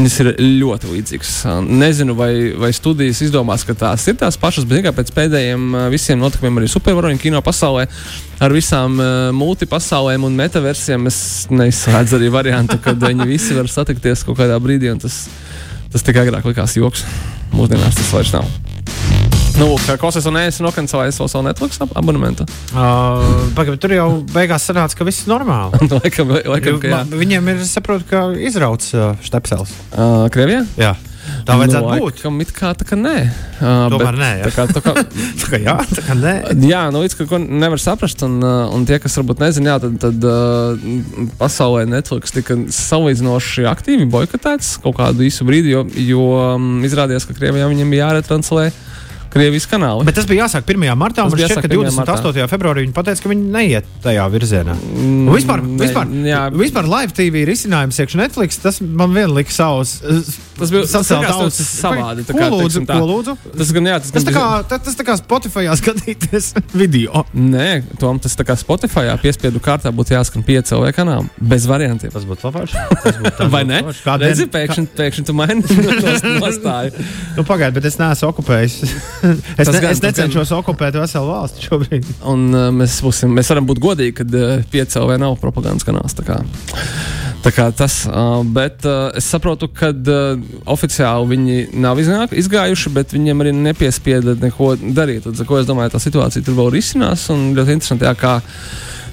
viņas 0.01 0.19
ir 0.25 0.33
ļoti 0.65 0.97
līdzīgas. 0.97 1.37
Uh, 1.45 1.61
nezinu, 1.85 2.17
vai, 2.17 2.33
vai 2.57 2.73
studijas 2.73 3.21
izdomā 3.29 3.50
domās, 3.51 3.67
ka 3.67 3.75
tās 3.75 4.07
ir 4.07 4.17
tās 4.19 4.39
pašas, 4.39 4.65
bet 4.65 4.81
tikai 4.81 4.93
pēc 4.95 5.11
pēdējiem 5.17 5.75
visiem 5.91 6.21
notikumiem 6.21 6.61
arī 6.61 6.69
supervaroņu 6.71 7.19
kino 7.19 7.41
pasaulē. 7.43 7.89
Ar 8.41 8.55
visām 8.55 8.95
uh, 9.01 9.33
multipasaulēm 9.35 10.25
un 10.25 10.39
metaversiem 10.39 11.07
es 11.11 11.49
neizslēdzu 11.51 12.17
arī 12.21 12.31
variantu, 12.31 12.79
kad 12.81 13.01
viņi 13.03 13.27
visi 13.29 13.57
var 13.57 13.69
satikties 13.69 14.23
kaut 14.25 14.39
kādā 14.39 14.57
brīdī. 14.63 14.93
Tas, 15.03 15.27
tas 15.91 16.07
tikai 16.07 16.29
agrāk 16.29 16.47
likās 16.47 16.77
joks. 16.79 17.05
Mūsdienās 17.53 17.99
tas 17.99 18.15
vairs 18.15 18.33
nav. 18.39 18.47
Nu, 19.59 19.75
kā 19.83 19.99
Kostas 20.01 20.25
un 20.31 20.39
es 20.41 20.61
nokancelēju 20.63 21.13
savu, 21.13 21.29
savu 21.29 21.45
Netflix 21.45 21.83
abonementu. 21.83 22.47
Uh, 22.71 23.51
Pagaidām, 23.59 23.81
tur 23.83 23.93
jau 23.93 24.09
beigās 24.31 24.65
sanāca, 24.71 24.97
ka 24.97 25.05
viss 25.05 25.27
ir 25.27 25.35
normāli. 25.35 25.83
laikam, 25.99 26.33
laikam, 26.55 26.81
ka 26.81 26.95
jā. 26.95 27.03
Viņiem 27.13 27.53
ir, 27.53 27.63
saprotu, 27.69 28.07
ka 28.09 28.25
izrauts 28.39 28.95
uh, 28.95 29.13
štepsels. 29.27 29.75
Uh, 29.91 30.31
Krievijā? 30.33 30.65
Jā. 30.81 30.95
Tā 31.47 31.57
vajadzētu 31.61 31.87
no, 31.87 31.97
būt. 32.01 32.21
Kam 32.25 32.41
it 32.45 32.53
kā 32.57 32.73
tā 32.79 32.87
kā 32.89 32.97
nē. 32.99 33.15
Uh, 33.61 33.87
Tomēr 33.93 34.17
bet, 34.17 34.21
nē. 34.21 34.31
Jā. 34.41 34.45
Tā 34.47 34.53
kā, 34.55 34.67
tā 34.71 34.83
kā, 34.85 34.95
tā 35.43 35.51
kā 35.53 35.61
jā, 35.63 35.77
tā 35.91 36.05
kā 36.07 36.17
nē. 36.19 36.35
Jā, 36.69 36.83
nu 36.95 37.03
līdz 37.05 37.17
ko 37.21 37.41
nevar 37.41 37.83
saprast, 37.83 38.25
un, 38.27 38.39
un 38.41 38.87
tie, 38.89 39.01
kas 39.03 39.19
varbūt 39.21 39.43
nezina, 39.45 39.75
jā, 39.75 39.79
tad, 39.85 39.99
tad 40.03 40.29
uh, 40.29 40.87
pasaulē 41.41 41.87
Netflix 41.91 42.35
tika 42.37 42.57
salīdzinoši 42.77 43.67
aktīvi 43.71 44.09
boikotēts 44.11 44.77
kaut 44.85 44.99
kādu 45.01 45.27
īsu 45.27 45.47
brīdi, 45.49 45.75
jo, 45.75 45.85
jo 46.07 46.31
um, 46.39 46.71
izrādījās, 46.87 47.29
ka 47.29 47.37
Krievijā 47.37 47.69
viņiem 47.71 47.93
bija 47.93 48.09
jāretranslē. 48.09 48.71
Krievijas 49.31 49.67
kanāli. 49.71 50.07
Bet 50.09 50.19
tas 50.19 50.27
bija 50.29 50.45
jāsāk 50.47 50.67
1. 50.67 50.91
martā, 50.99 51.25
un 51.27 51.35
šķiet, 51.35 51.61
ka 51.63 51.71
28. 51.71 52.03
Martā. 52.03 52.47
februārī 52.51 52.85
viņi 52.87 52.95
pateica, 52.97 53.23
ka 53.25 53.33
viņi 53.33 53.47
neiet 53.55 53.91
tajā 54.05 54.27
virzienā. 54.33 54.75
Mm, 54.75 55.31
vispār, 55.35 55.63
ne, 55.65 55.79
vispār, 55.85 56.15
jā. 56.27 56.43
vispār 56.55 56.91
live 56.91 57.15
TV 57.17 57.45
risinājums 57.49 58.01
iekšā 58.03 58.21
Netflix, 58.25 58.59
tas 58.63 58.81
man 58.83 59.15
vien 59.15 59.31
lika 59.35 59.55
savus. 59.55 59.99
Tas 60.61 60.73
bija 60.75 60.85
tas 60.91 61.09
savādi. 61.65 62.27
Ko 62.29 62.49
lūdzu? 62.53 62.83
Ko 62.89 63.01
lūdzu? 63.09 63.37
Tas 63.57 63.71
gan 63.77 63.89
jā, 63.89 64.01
tas, 64.03 64.13
tas, 64.13 64.27
tā 64.27 64.35
kā, 64.35 64.45
tas, 64.69 64.83
tas 64.89 64.99
tā 64.99 65.07
kā 65.09 65.17
Spotify 65.21 65.69
skatīties 65.81 66.51
video. 66.83 67.25
Nē, 67.33 67.69
Tom, 68.03 68.21
tas 68.23 68.37
tā 68.37 68.45
kā 68.49 68.57
Spotify 68.61 69.15
piespiedu 69.23 69.63
kārtā 69.63 69.93
būtu 69.95 70.15
jāskan 70.17 70.45
5 70.47 70.75
LV 70.77 70.93
kanālam. 70.97 71.31
Bez 71.41 71.69
variantiem. 71.71 72.13
Tas 72.13 72.27
būtu 72.29 72.51
labāk. 72.51 72.75
Vai 73.55 73.63
ne? 73.69 73.81
Redzi, 74.21 74.49
pēkšņi, 74.53 75.25
tu 75.29 75.37
maini 75.37 75.65
nostāju. 76.43 77.09
nu, 77.39 77.47
Pagaidiet, 77.47 77.79
bet 77.79 77.89
es 77.89 77.99
neesmu 78.01 78.31
okupējis. 78.35 78.79
Es, 79.23 79.69
ne, 79.69 79.81
gan, 79.81 79.91
es 79.91 80.03
necenšos 80.03 80.51
gan... 80.51 80.61
okupēt 80.61 80.97
veselu 81.01 81.29
valsti 81.29 81.67
šobrīd. 81.67 82.09
Un, 82.31 82.49
uh, 82.55 82.69
mēs, 82.75 83.01
būsim, 83.05 83.33
mēs 83.37 83.51
varam 83.53 83.69
būt 83.69 83.81
godīgi, 83.83 84.17
ka 84.21 84.27
uh, 84.27 84.53
piecēlē 84.73 85.19
nav 85.21 85.39
propagandas 85.43 85.87
kanāls. 85.87 86.17
Tā 86.19 86.25
kā, 86.27 86.39
tā 87.45 87.53
kā 87.55 87.69
tas, 87.77 88.03
uh, 88.09 88.41
bet 88.57 88.87
uh, 88.89 89.11
es 89.19 89.29
saprotu, 89.31 89.71
ka 89.73 89.93
uh, 89.93 90.41
oficiāli 90.71 91.31
viņi 91.35 91.59
nav 91.83 92.01
iznāk, 92.03 92.35
izgājuši, 92.41 92.95
bet 92.97 93.17
viņiem 93.17 93.45
arī 93.45 93.55
nepiespieda 93.61 94.37
neko 94.41 94.75
darīt. 94.97 95.29
Tad, 95.29 95.45
ko 95.49 95.61
es 95.61 95.69
domāju, 95.69 95.95
tā 95.95 96.03
situācija 96.03 96.47
tur 96.47 96.59
vēl 96.63 96.73
risinās. 96.79 97.29
Un 97.35 97.53
ļoti 97.59 97.79
interesanti, 97.79 98.09
jā, 98.09 98.17
kā 98.19 98.39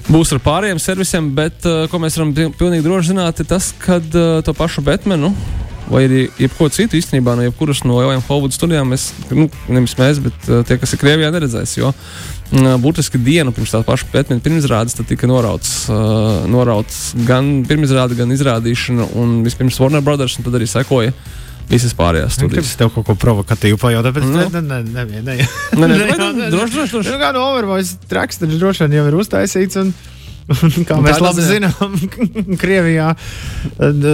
būs 0.08 0.32
ar 0.32 0.44
pārējiem 0.44 0.82
servisiem, 0.82 1.32
bet 1.36 1.66
uh, 1.68 1.84
ko 1.92 2.00
mēs 2.02 2.16
varam 2.18 2.34
pilnīgi 2.34 2.84
droši 2.86 3.12
zināt, 3.12 3.42
ir 3.42 3.50
tas, 3.50 3.72
ka 3.82 4.00
uh, 4.00 4.38
to 4.44 4.56
pašu 4.56 4.84
Batmanu 4.86 5.34
vai 5.88 6.02
arī 6.08 6.20
jebko 6.38 6.68
citu 6.74 6.98
īstenībā 6.98 7.34
no 7.38 7.46
jebkuras 7.46 7.80
no 7.88 7.96
lielajām 8.00 8.22
Hollywoods 8.28 8.58
studijām. 8.60 8.90
Mēs, 8.92 9.08
nu, 9.32 9.48
nevis 9.72 9.94
mēs, 9.98 10.20
bet 10.24 10.48
uh, 10.52 10.62
tie, 10.68 10.76
kas 10.82 10.92
ir 10.94 11.00
Krievijā, 11.00 11.30
neredzēs. 11.34 11.76
Jo 11.80 11.90
uh, 11.94 12.76
burtiski 12.82 13.18
dienu 13.22 13.52
pirms 13.56 13.72
tā 13.74 13.80
paša 13.86 14.08
pētījuma 14.12 14.44
pirmizrādes 14.44 14.96
tika 15.08 15.26
norauts, 15.30 15.86
uh, 15.92 16.44
norauts 16.50 17.12
gan 17.28 17.62
pirmizrāde, 17.68 18.16
gan 18.18 18.32
izrādīšana. 18.36 19.10
Un 19.18 19.38
vispirms 19.46 19.80
Warner 19.80 20.04
Brothers, 20.04 20.38
un 20.38 20.44
tad 20.48 20.56
arī 20.60 20.68
sekoja 20.68 21.12
visas 21.68 21.92
pārējās 21.92 22.38
Tur 22.40 22.46
studijas. 22.48 22.70
es 22.70 22.76
tev 22.80 22.88
kaut 22.94 23.04
ko 23.04 23.14
provokatīvu 23.20 23.76
pajautāju, 23.82 24.14
bet 24.16 24.24
Nu. 24.24 24.38
nē, 24.38 24.62
nē, 24.64 24.78
nē, 24.88 25.02
nē. 25.04 25.20
Nē, 25.20 25.34
nē, 25.36 25.88
Nē, 25.88 25.98
vai 25.98 26.06
jā, 26.08 26.16
tu- 26.16 26.28
nē, 26.38 26.46
droši, 26.54 26.78
droši. 26.92 27.10
Nu, 27.12 27.18
kā 27.20 27.32
no 27.36 27.42
Overvoice 27.50 27.98
traks, 28.08 28.38
tad 28.40 28.54
droši 28.56 28.86
vien 28.86 28.96
jau 28.96 29.04
ir 29.10 29.16
uztaisīts. 29.20 29.76
Un 29.82 29.92
kā 30.88 30.96
Un 30.96 31.04
mēs 31.04 31.20
labi 31.22 31.44
zinām, 31.44 31.96
Krievijā 32.62 33.10
eh, 33.14 34.08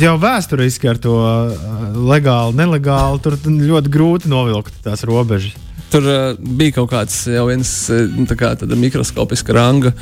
jau 0.00 0.14
vēsturiski 0.22 0.90
ar 0.90 1.00
to 1.02 1.16
eh, 1.28 1.68
legāli, 2.12 2.56
nelegāli 2.60 3.22
tur 3.24 3.38
ļoti 3.44 3.92
grūti 3.92 4.32
novilkt 4.32 4.82
tās 4.86 5.04
robežas. 5.08 5.56
Tur 5.92 6.06
uh, 6.10 6.20
bija 6.34 6.80
kaut 6.80 6.90
kāds 6.90 7.20
jau 7.30 7.44
viens 7.46 7.70
uh, 7.92 8.06
nu, 8.10 8.24
kā 8.26 8.54
mikroskopiska 8.66 9.54
ranga. 9.54 9.92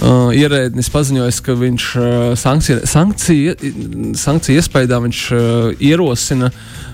Uh, 0.00 0.30
ierēdnis 0.36 0.88
paziņoja, 0.92 1.32
ka 1.44 1.54
viņš 1.60 1.86
uh, 2.00 2.04
sankciju, 2.38 2.82
sankciju, 2.88 3.54
sankciju 4.16 4.60
iespējā 4.60 5.00
viņš 5.04 5.22
uh, 5.36 5.40
ierosina 5.76 6.50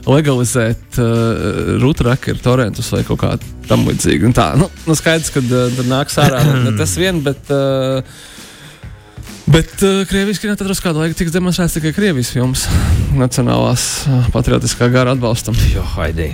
legalizēt 0.06 1.00
uh, 1.02 1.76
rutrakeru 1.82 2.40
torentus 2.42 2.92
vai 2.94 3.02
kaut 3.06 3.20
kā 3.22 3.34
tam 3.66 3.84
līdzīgu. 3.88 4.28
Un 4.28 4.36
Tā, 4.36 4.52
nu, 4.58 4.70
nu 4.86 4.94
skaidrs, 4.98 5.32
ka 5.34 5.42
uh, 5.42 5.68
tur 5.74 5.90
nāks 5.90 6.18
ārā 6.22 6.42
tas 6.80 6.96
vien, 7.00 7.22
bet. 7.26 7.52
Uh, 7.52 8.32
Bet 9.46 9.78
uh, 9.86 10.00
Krievijas 10.10 10.40
kinotētros 10.42 10.80
kādu 10.82 10.98
laiku 11.04 11.14
tiks 11.20 11.30
demonstrēts 11.34 11.76
tikai 11.78 11.92
Krievijas 11.94 12.32
filmas 12.34 12.64
nacionālās 13.16 13.84
uh, 14.10 14.26
patriotiskā 14.34 14.88
gara 14.90 15.14
atbalstam. 15.14 15.54
Jo, 15.70 15.84
Haidī. 15.94 16.32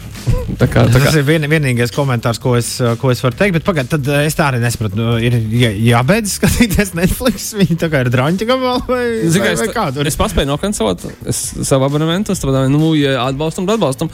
Tā 0.59 0.67
kā, 0.71 0.85
tā 0.89 0.97
kā, 1.01 1.07
Tas 1.11 1.17
ir 1.19 1.25
vien, 1.27 1.45
vienīgais 1.51 1.93
komentārs, 1.95 2.39
ko 2.43 2.55
es, 2.59 2.69
eh, 2.83 2.93
ko 3.01 3.11
es 3.13 3.21
varu 3.25 3.37
teikt. 3.39 3.55
Bet 3.57 3.65
pagaid, 3.67 3.89
tad 3.91 4.07
eh, 4.11 4.25
es 4.29 4.37
tā 4.39 4.47
arī 4.51 4.61
nesapratu. 4.63 4.97
Nu, 4.99 5.15
Ir 5.23 5.37
jā- 5.51 5.73
jābeidz 5.91 6.37
skatīties 6.39 6.93
Netflix. 6.99 7.51
Viņi 7.59 7.77
tā 7.81 7.89
kā 7.93 8.03
ir 8.05 8.11
drāņķi 8.13 8.49
gabalā 8.49 8.83
vai, 8.89 9.03
Zini, 9.27 9.45
vai, 9.45 9.55
vai 9.59 9.69
es, 9.69 9.75
kā 9.75 9.87
tur 9.95 10.09
es 10.11 10.19
paspēju 10.19 10.51
nokancelot 10.51 11.05
es, 11.31 11.41
savu 11.69 11.87
abonementu, 11.89 12.37
strādāju, 12.39 12.73
nu, 12.75 12.93
ja 12.99 13.17
atbalstam, 13.27 13.67
tad 13.69 13.81
atbalstam. 13.81 14.11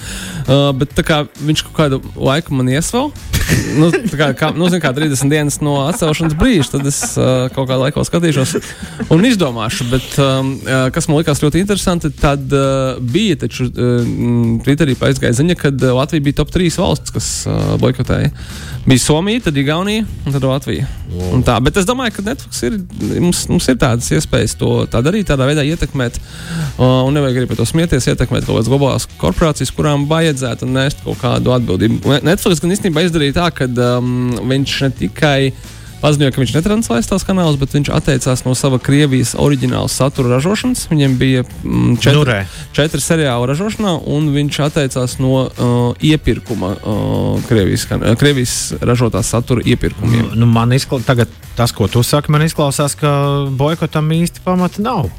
Uh, 0.46 0.70
bet 0.78 0.94
tā 0.96 1.04
kā 1.06 1.22
viņš 1.42 1.64
kaut 1.68 1.76
kādu 1.80 2.00
laiku 2.16 2.56
man 2.58 2.70
iesvēl, 2.72 3.10
nu, 3.80 3.90
tā 3.94 4.20
kā, 4.20 4.30
kā, 4.38 4.52
nu, 4.56 4.70
zin, 4.72 4.82
kā 4.84 4.92
30 4.96 5.32
dienas 5.32 5.60
no 5.64 5.80
atcelšanas 5.88 6.36
brīža, 6.38 6.72
tad 6.76 6.88
es 6.88 7.02
uh, 7.16 7.46
kaut 7.54 7.68
kādā 7.68 7.82
laikā 7.88 8.04
skatīšos 8.08 8.56
un 9.14 9.24
izdomāšu. 9.28 9.86
Bet, 9.92 10.06
um, 10.22 10.54
uh, 10.62 10.88
kas 10.94 11.08
man 11.08 11.20
likās 11.20 11.42
ļoti 11.42 11.62
interesanti, 11.62 12.10
tad 12.18 12.52
uh, 12.54 12.98
bija 13.00 13.38
taču 13.44 13.68
uh, 13.68 14.08
Twitterī 14.64 14.96
aizgāja 15.08 15.36
ziņa, 15.38 15.56
ka 15.58 15.72
uh, 15.72 15.92
Latvija 15.98 16.24
bija 16.28 16.40
top 16.40 16.52
3 16.54 16.78
valsts, 16.80 17.14
kas 17.14 17.28
uh, 17.48 17.76
boikotēja. 17.80 18.32
Bija 18.88 19.04
Somija, 19.04 19.44
tad 19.48 19.56
Igaunija 19.60 20.04
un 20.26 20.34
tad 20.34 20.44
Latvija. 20.48 20.86
Un 21.32 21.42
tā, 21.44 21.56
bet 21.64 21.76
es 21.80 21.86
domāju, 21.88 22.16
ka 22.18 22.26
Netflix 22.26 22.62
ir, 22.66 22.78
mums, 23.20 23.44
mums 23.50 23.68
ir 23.68 23.78
tādas 23.80 24.08
iespējas 24.14 24.56
to 24.60 24.72
tā 24.90 25.02
darīt, 25.04 25.28
tādā 25.30 25.48
veidā 25.48 25.64
ietekmēt. 25.68 26.18
Uh, 26.78 27.04
un 27.08 27.16
nevajag 27.16 27.42
arī 27.42 27.50
par 27.50 27.60
to 27.60 27.68
smieties, 27.68 28.10
ietekmēt 28.12 28.46
kaut 28.46 28.58
kādas 28.58 28.70
globālās 28.72 29.08
korporācijas, 29.20 29.72
kurām 29.76 30.08
vajadzētu 30.10 30.68
nest 30.68 31.04
kaut 31.04 31.20
kādu 31.22 31.54
atbildību. 31.56 32.02
Ne- 32.14 32.22
Netflix 32.32 32.62
gan 32.64 32.74
īstenībā 32.76 33.04
izdarīja 33.06 33.38
tā, 33.40 33.48
ka 33.54 33.68
um, 33.98 34.32
viņš 34.48 34.78
ne 34.86 34.90
tikai 35.02 35.40
paziņoja, 36.02 36.32
ka 36.34 36.40
viņš 36.42 36.54
netranslēs 36.56 37.08
tās 37.10 37.24
kanālus, 37.26 37.58
bet 37.60 37.74
viņš 37.74 37.90
atteicās 37.94 38.44
no 38.46 38.54
sava 38.58 38.78
Krievijas 38.82 39.34
oriģināla 39.38 39.90
satura 39.92 40.36
ražošanas. 40.36 40.86
Viņiem 40.92 41.16
bija 41.20 41.44
mm, 41.44 41.98
četri, 42.02 42.16
Nurē. 42.18 42.38
četri 42.76 43.00
seriāli 43.02 43.50
ražošanā, 43.50 43.94
un 44.06 44.30
viņš 44.34 44.60
atteicās 44.68 45.18
no 45.22 45.44
uh, 45.46 45.76
iepirkuma, 46.00 46.74
uh, 46.78 47.46
Krievijas, 47.48 47.86
kan- 47.90 48.02
uh, 48.06 48.16
Krievijas 48.18 48.74
ražotā 48.80 49.22
satura 49.26 49.62
iepirkumiem. 49.64 50.32
Nu, 50.38 50.46
man 50.46 50.72
izklausās, 50.76 51.26
tas, 51.58 51.72
ko 51.74 51.88
tu 51.90 52.02
saki, 52.06 52.30
man 52.32 52.46
izklausās, 52.46 52.94
ka 52.98 53.12
boikotam 53.50 54.10
īsti 54.14 54.44
pamata 54.46 54.82
nav. 54.82 55.10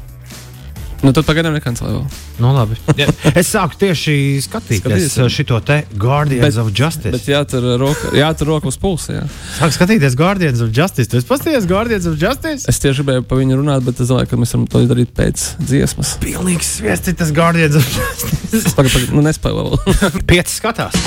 Nu, 1.00 1.14
tad 1.16 1.24
pagaidām 1.24 1.54
nekancelē 1.56 1.94
vēl. 1.94 2.18
Nu, 2.42 2.50
labi. 2.52 2.76
Es 3.40 3.48
sāku 3.54 3.78
tieši 3.80 4.14
skatīties 4.44 4.82
Skatīties, 4.82 5.14
uh, 5.22 5.30
šo 5.32 5.60
te 5.64 5.78
Guardians 5.96 6.42
Bet- 6.44 6.58
of 6.60 6.68
Justice. 6.76 7.12
Bet 7.14 7.28
jātur 7.30 7.64
roka, 7.80 8.10
jātur 8.20 8.50
roka 8.52 8.68
uz 8.68 8.76
pulsa. 8.80 9.16
Jā. 9.20 9.22
Sāku 9.56 9.76
skatīties 9.78 10.16
Guardians 10.20 10.60
of 10.64 10.74
Justice. 10.76 11.08
Tu 11.08 11.16
esi 11.20 11.28
paskatījies 11.30 11.68
Guardians 11.70 12.08
of 12.10 12.18
Justice? 12.20 12.68
Es 12.68 12.82
tieši 12.84 13.00
gribēju 13.00 13.24
par 13.30 13.40
viņu 13.40 13.60
runāt, 13.62 13.86
bet 13.88 14.02
es 14.04 14.12
domāju, 14.12 14.28
ka 14.34 14.40
mēs 14.42 14.52
varam 14.56 14.68
to 14.74 14.84
izdarīt 14.84 15.14
pēc 15.16 15.46
dziesmas. 15.64 16.14
Pilnīgs 16.20 16.74
sviests, 16.80 17.16
tas 17.22 17.32
Guardians 17.36 17.80
of 17.80 17.88
Justice. 17.96 18.76
Pagaid, 18.76 18.92
pagaid, 18.98 19.16
nu 19.16 19.24
nespēju 19.24 19.64
vēl. 19.64 20.22
Pieci 20.28 20.52
skatās. 20.60 21.00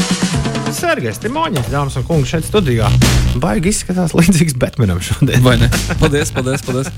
Sergejs 0.74 1.20
Timoņins, 1.22 1.70
dāmas 1.72 1.96
un 2.00 2.06
kungi, 2.08 2.28
šeit 2.30 2.48
studijā. 2.48 2.88
Baigi 3.42 3.72
izskatās 3.72 4.14
līdzīgs 4.18 4.56
Batmanam 4.62 5.02
šodien. 5.04 5.42
Vai 5.46 5.56
ne? 5.62 5.70
Paldies, 6.02 6.32
paldies. 6.34 6.64
paldies. 6.66 6.90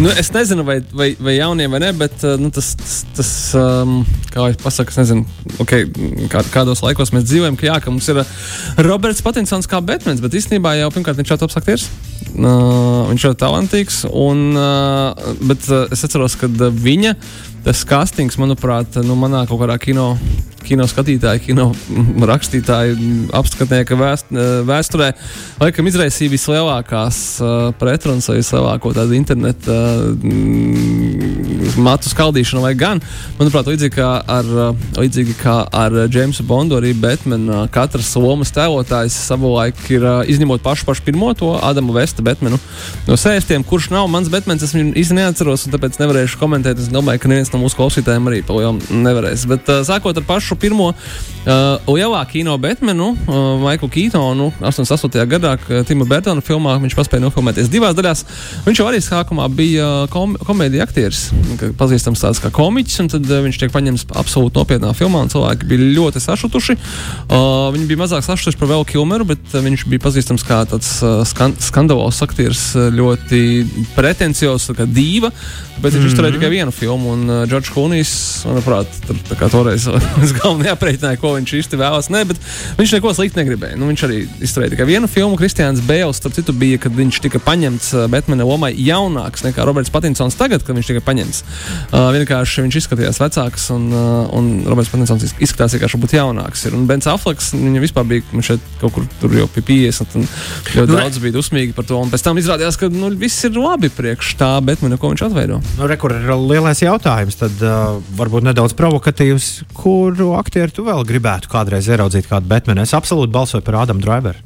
Nu, 0.00 0.10
es 0.10 0.30
nezinu, 0.34 0.64
vai, 0.66 0.78
vai, 0.92 1.10
vai 1.20 1.36
jauniem 1.38 1.72
vai 1.74 1.80
nē, 1.82 1.92
bet 1.98 2.24
uh, 2.24 2.36
nu, 2.40 2.50
tas, 2.54 2.72
tas, 2.80 2.96
tas 3.16 3.30
um, 3.58 4.00
kā 4.32 4.48
jau 4.48 4.58
pasaku, 4.62 4.94
es 4.94 5.00
nezinu, 5.02 5.26
okay, 5.64 5.88
kā, 6.32 6.44
kādos 6.54 6.82
laikos 6.84 7.12
mēs 7.14 7.26
dzīvojam, 7.28 7.58
ka, 7.60 7.68
jā, 7.70 7.78
ka 7.84 7.92
mums 7.92 8.08
ir 8.12 8.22
uh, 8.22 8.34
Roberts 8.86 9.24
Patinsons 9.24 9.68
kā 9.70 9.82
Batmans, 9.84 10.22
bet 10.24 10.36
īstenībā 10.38 10.76
jau 10.80 10.92
pirmkārt 10.94 11.20
viņš 11.20 11.34
ir 11.34 11.42
tāds 11.44 11.60
aktieris. 11.60 11.88
Uh, 12.28 13.08
viņš 13.08 13.24
ir 13.30 13.38
talantīgs, 13.40 14.02
un, 14.08 14.50
uh, 14.58 15.32
bet 15.48 15.64
uh, 15.72 15.86
es 15.94 16.04
atceros, 16.04 16.36
ka 16.38 16.48
viņa 16.48 17.14
tas 17.64 17.84
castings, 17.88 18.38
manuprāt, 18.40 19.00
nu, 19.04 19.16
manā 19.18 19.44
kaut 19.48 19.60
kādā 19.62 19.78
kino, 19.82 20.12
kino 20.68 20.84
skatītāja, 20.88 21.40
kino 21.42 21.70
rakstītāja, 22.30 22.94
mm, 22.94 23.28
apskatnieka 23.38 23.96
vēst, 23.98 24.32
eh, 24.32 24.60
vēsturē, 24.68 25.08
laikam 25.62 25.88
izraisīja 25.88 26.30
vislielākās 26.32 27.18
uh, 27.42 27.48
pretrunas 27.78 28.28
vai 28.28 28.36
vislielāko 28.38 28.92
tādu 28.96 29.16
internetu 29.16 29.72
uh, 29.72 29.78
matu 31.82 32.10
skaldīšanu, 32.12 32.62
vai 32.64 32.74
gan, 32.78 33.00
manuprāt, 33.38 33.70
līdzīgi 33.72 33.94
kā 33.96 34.10
ar, 34.36 34.44
līdzīgi 34.98 35.34
kā 35.40 35.56
ar 35.72 35.92
Jamesu 36.06 36.44
Bondu, 36.48 36.78
arī 36.78 36.92
Batman, 36.98 37.48
uh, 37.48 37.64
katrs 37.72 38.10
lomas 38.20 38.52
tēlotājs 38.54 39.16
savulaik 39.28 39.78
ir 39.94 40.02
izņemot 40.34 40.62
pašu, 40.64 40.86
pašu 40.88 41.06
pirmo 41.06 41.32
to 41.38 41.54
Adamu 41.62 41.96
Vesta 41.96 42.22
Batmanu 42.24 42.58
no 43.08 43.16
sēstiem, 43.18 43.64
kurš 43.66 43.90
nav 43.94 44.08
mans 44.12 44.30
Batmans, 44.32 44.64
es 44.64 44.74
viņu 44.76 44.94
īsti 44.98 45.16
neatceros, 45.18 45.66
un 45.66 45.74
tāpēc 45.74 45.98
nevarēšu 46.00 46.40
komentēt. 46.40 46.80
Es 46.82 46.90
domāju, 46.92 47.22
ka 47.22 47.30
neviens 47.30 47.52
no 47.54 47.62
mūsu 47.62 47.78
klausītājiem 47.78 48.30
arī 48.30 48.42
pa 48.46 48.56
lielu 48.58 49.02
nevarēs. 49.04 49.46
Bet 49.50 49.70
sākot 49.88 50.18
ar 50.18 50.26
pašu 50.28 50.57
pirmo 50.60 50.90
uh, 50.92 51.94
lielā 51.94 52.20
kino 52.30 52.56
Batmanu, 52.60 53.12
uh, 53.14 53.38
Maiklu 53.62 53.88
Keitonu 53.92 54.50
88. 54.60 55.24
gadā, 55.30 55.54
Tima 55.88 56.06
Burtona 56.08 56.44
filmā 56.44 56.76
viņš 56.82 56.96
paspēja 56.98 57.24
nofilmēties 57.24 57.70
divās 57.72 57.96
daļās. 57.98 58.24
Viņš 58.66 58.82
arī 58.84 59.00
sākumā 59.04 59.48
bija 59.52 59.86
uh, 60.04 60.10
kom 60.12 60.36
komēdija 60.48 60.86
aktieris, 60.88 61.28
pazīstams 61.78 62.22
tāds 62.24 62.42
kā 62.42 62.52
komiķis, 62.54 63.00
un 63.04 63.12
tad 63.14 63.28
uh, 63.30 63.42
viņš 63.46 63.60
tiek 63.62 63.74
paņemts 63.74 64.08
absolūti 64.18 64.58
nopietnā 64.60 64.92
filmā, 64.98 65.24
un 65.24 65.32
cilvēki 65.32 65.68
bija 65.70 65.90
ļoti 65.98 66.22
sašutuši. 66.24 66.78
Uh, 67.28 67.68
viņi 67.74 67.88
bija 67.90 68.02
mazāk 68.04 68.26
sašutuši 68.26 68.60
par 68.60 68.72
Vēl 68.72 68.86
Kilmeru, 68.88 69.28
bet 69.28 69.54
uh, 69.54 69.62
viņš 69.64 69.86
bija 69.90 70.04
pazīstams 70.04 70.46
kā 70.46 70.62
tāds 70.68 70.98
uh, 71.04 71.22
skan 71.28 71.56
skandalols 71.62 72.20
aktieris, 72.24 72.68
uh, 72.76 72.90
ļoti 72.94 73.40
pretenciozs, 73.96 74.70
kā 74.76 74.88
dīva. 74.88 75.32
Bet 75.78 75.94
viņš 75.94 76.08
izturēja 76.08 76.34
tikai 76.34 76.48
vienu 76.50 76.72
filmu, 76.74 77.12
un 77.14 77.30
uh, 77.30 77.42
Džordžs 77.46 77.70
Kunijs, 77.70 78.12
manuprāt, 78.48 78.90
tur 79.06 79.18
tā 79.28 79.36
kā 79.38 79.46
toreiz 79.52 79.86
es 80.38 80.42
galvenais 80.44 80.68
neaprēķināju, 80.68 81.18
ko 81.22 81.32
viņš 81.36 81.52
īsti 81.58 81.78
vēlas. 81.80 82.08
Nē, 82.12 82.22
bet 82.30 82.40
viņš 82.78 82.92
neko 82.98 83.12
sliktu 83.16 83.40
negribēja. 83.40 83.78
Nu, 83.80 83.88
viņš 83.90 84.04
arī 84.08 84.18
izturēja 84.44 84.74
tikai 84.76 84.86
vienu 84.88 85.08
filmu. 85.10 85.36
Kristians 85.40 85.82
Bēls, 85.84 86.18
starp 86.20 86.36
citu, 86.36 86.54
bija, 86.56 86.78
kad 86.82 86.94
viņš 86.96 87.20
tika 87.24 87.40
paņemts 87.42 87.90
uh, 87.96 88.06
Batmana 88.12 88.46
lomai 88.48 88.70
jaunāks 88.76 89.44
nekā 89.46 89.64
Roberts 89.66 89.90
Patinsons 89.94 90.36
tagad, 90.38 90.64
kad 90.66 90.76
viņš 90.78 90.90
tika 90.92 91.02
paņemts. 91.06 91.42
Uh, 91.90 92.08
vienkārši 92.16 92.64
viņš 92.66 92.78
izskatījās 92.82 93.20
vecāks, 93.22 93.68
un, 93.74 93.88
uh, 93.92 94.28
un 94.38 94.50
Roberts 94.68 94.90
Patinsons 94.92 95.24
iz- 95.28 95.34
izskatās 95.48 95.74
vienkārši 95.76 96.00
būt 96.02 96.16
jaunāks. 96.18 96.66
Ir. 96.68 96.76
Un 96.78 96.86
Bens 96.90 97.08
Affleks, 97.10 97.52
viņam 97.56 97.84
vispār 97.84 98.06
bija 98.08 98.26
viņš 98.32 98.50
šeit 98.52 98.68
kaut 98.82 98.94
kur 98.96 99.06
tur 99.20 99.34
jau 99.34 99.48
pie 99.52 99.62
50, 99.66 100.16
un 100.20 100.26
ļoti 100.28 100.86
Nu, 100.92 100.98
daudz 100.98 101.18
bija 101.22 101.34
dusmīgi 101.38 101.74
par 101.76 101.86
to. 101.88 101.98
Un 102.02 102.12
pēc 102.12 102.22
tam 102.26 102.38
izrādījās, 102.40 102.78
ka 102.80 102.88
nu, 102.92 103.10
viss 103.18 103.44
ir 103.48 103.56
labi 103.58 103.90
priekš 103.92 104.34
tā 104.40 104.50
Batmana, 104.64 104.98
ko 105.00 105.10
viņš 105.12 105.24
atveido. 105.28 105.58
Nu, 105.78 105.88
re, 105.90 105.96
kur 106.00 106.14
ir 106.14 106.28
lielais 106.38 106.82
jautājums, 106.84 107.38
tad 107.40 107.56
uh, 107.64 107.98
varbūt 108.18 108.46
nedaudz 108.48 108.74
provokatīvs. 108.78 109.48
Kuru 109.78 110.27
aktieru 110.38 110.74
tu 110.74 110.84
vēl 110.86 111.04
gribētu 111.08 111.50
kādreiz 111.52 111.88
ieraudzīt 111.90 112.28
kādu 112.30 112.50
Batmanu? 112.50 112.84
Es 112.84 112.94
absolūti 112.96 113.32
balsoju 113.34 113.64
par 113.66 113.80
Ādamu 113.84 114.04
Driveru. 114.04 114.42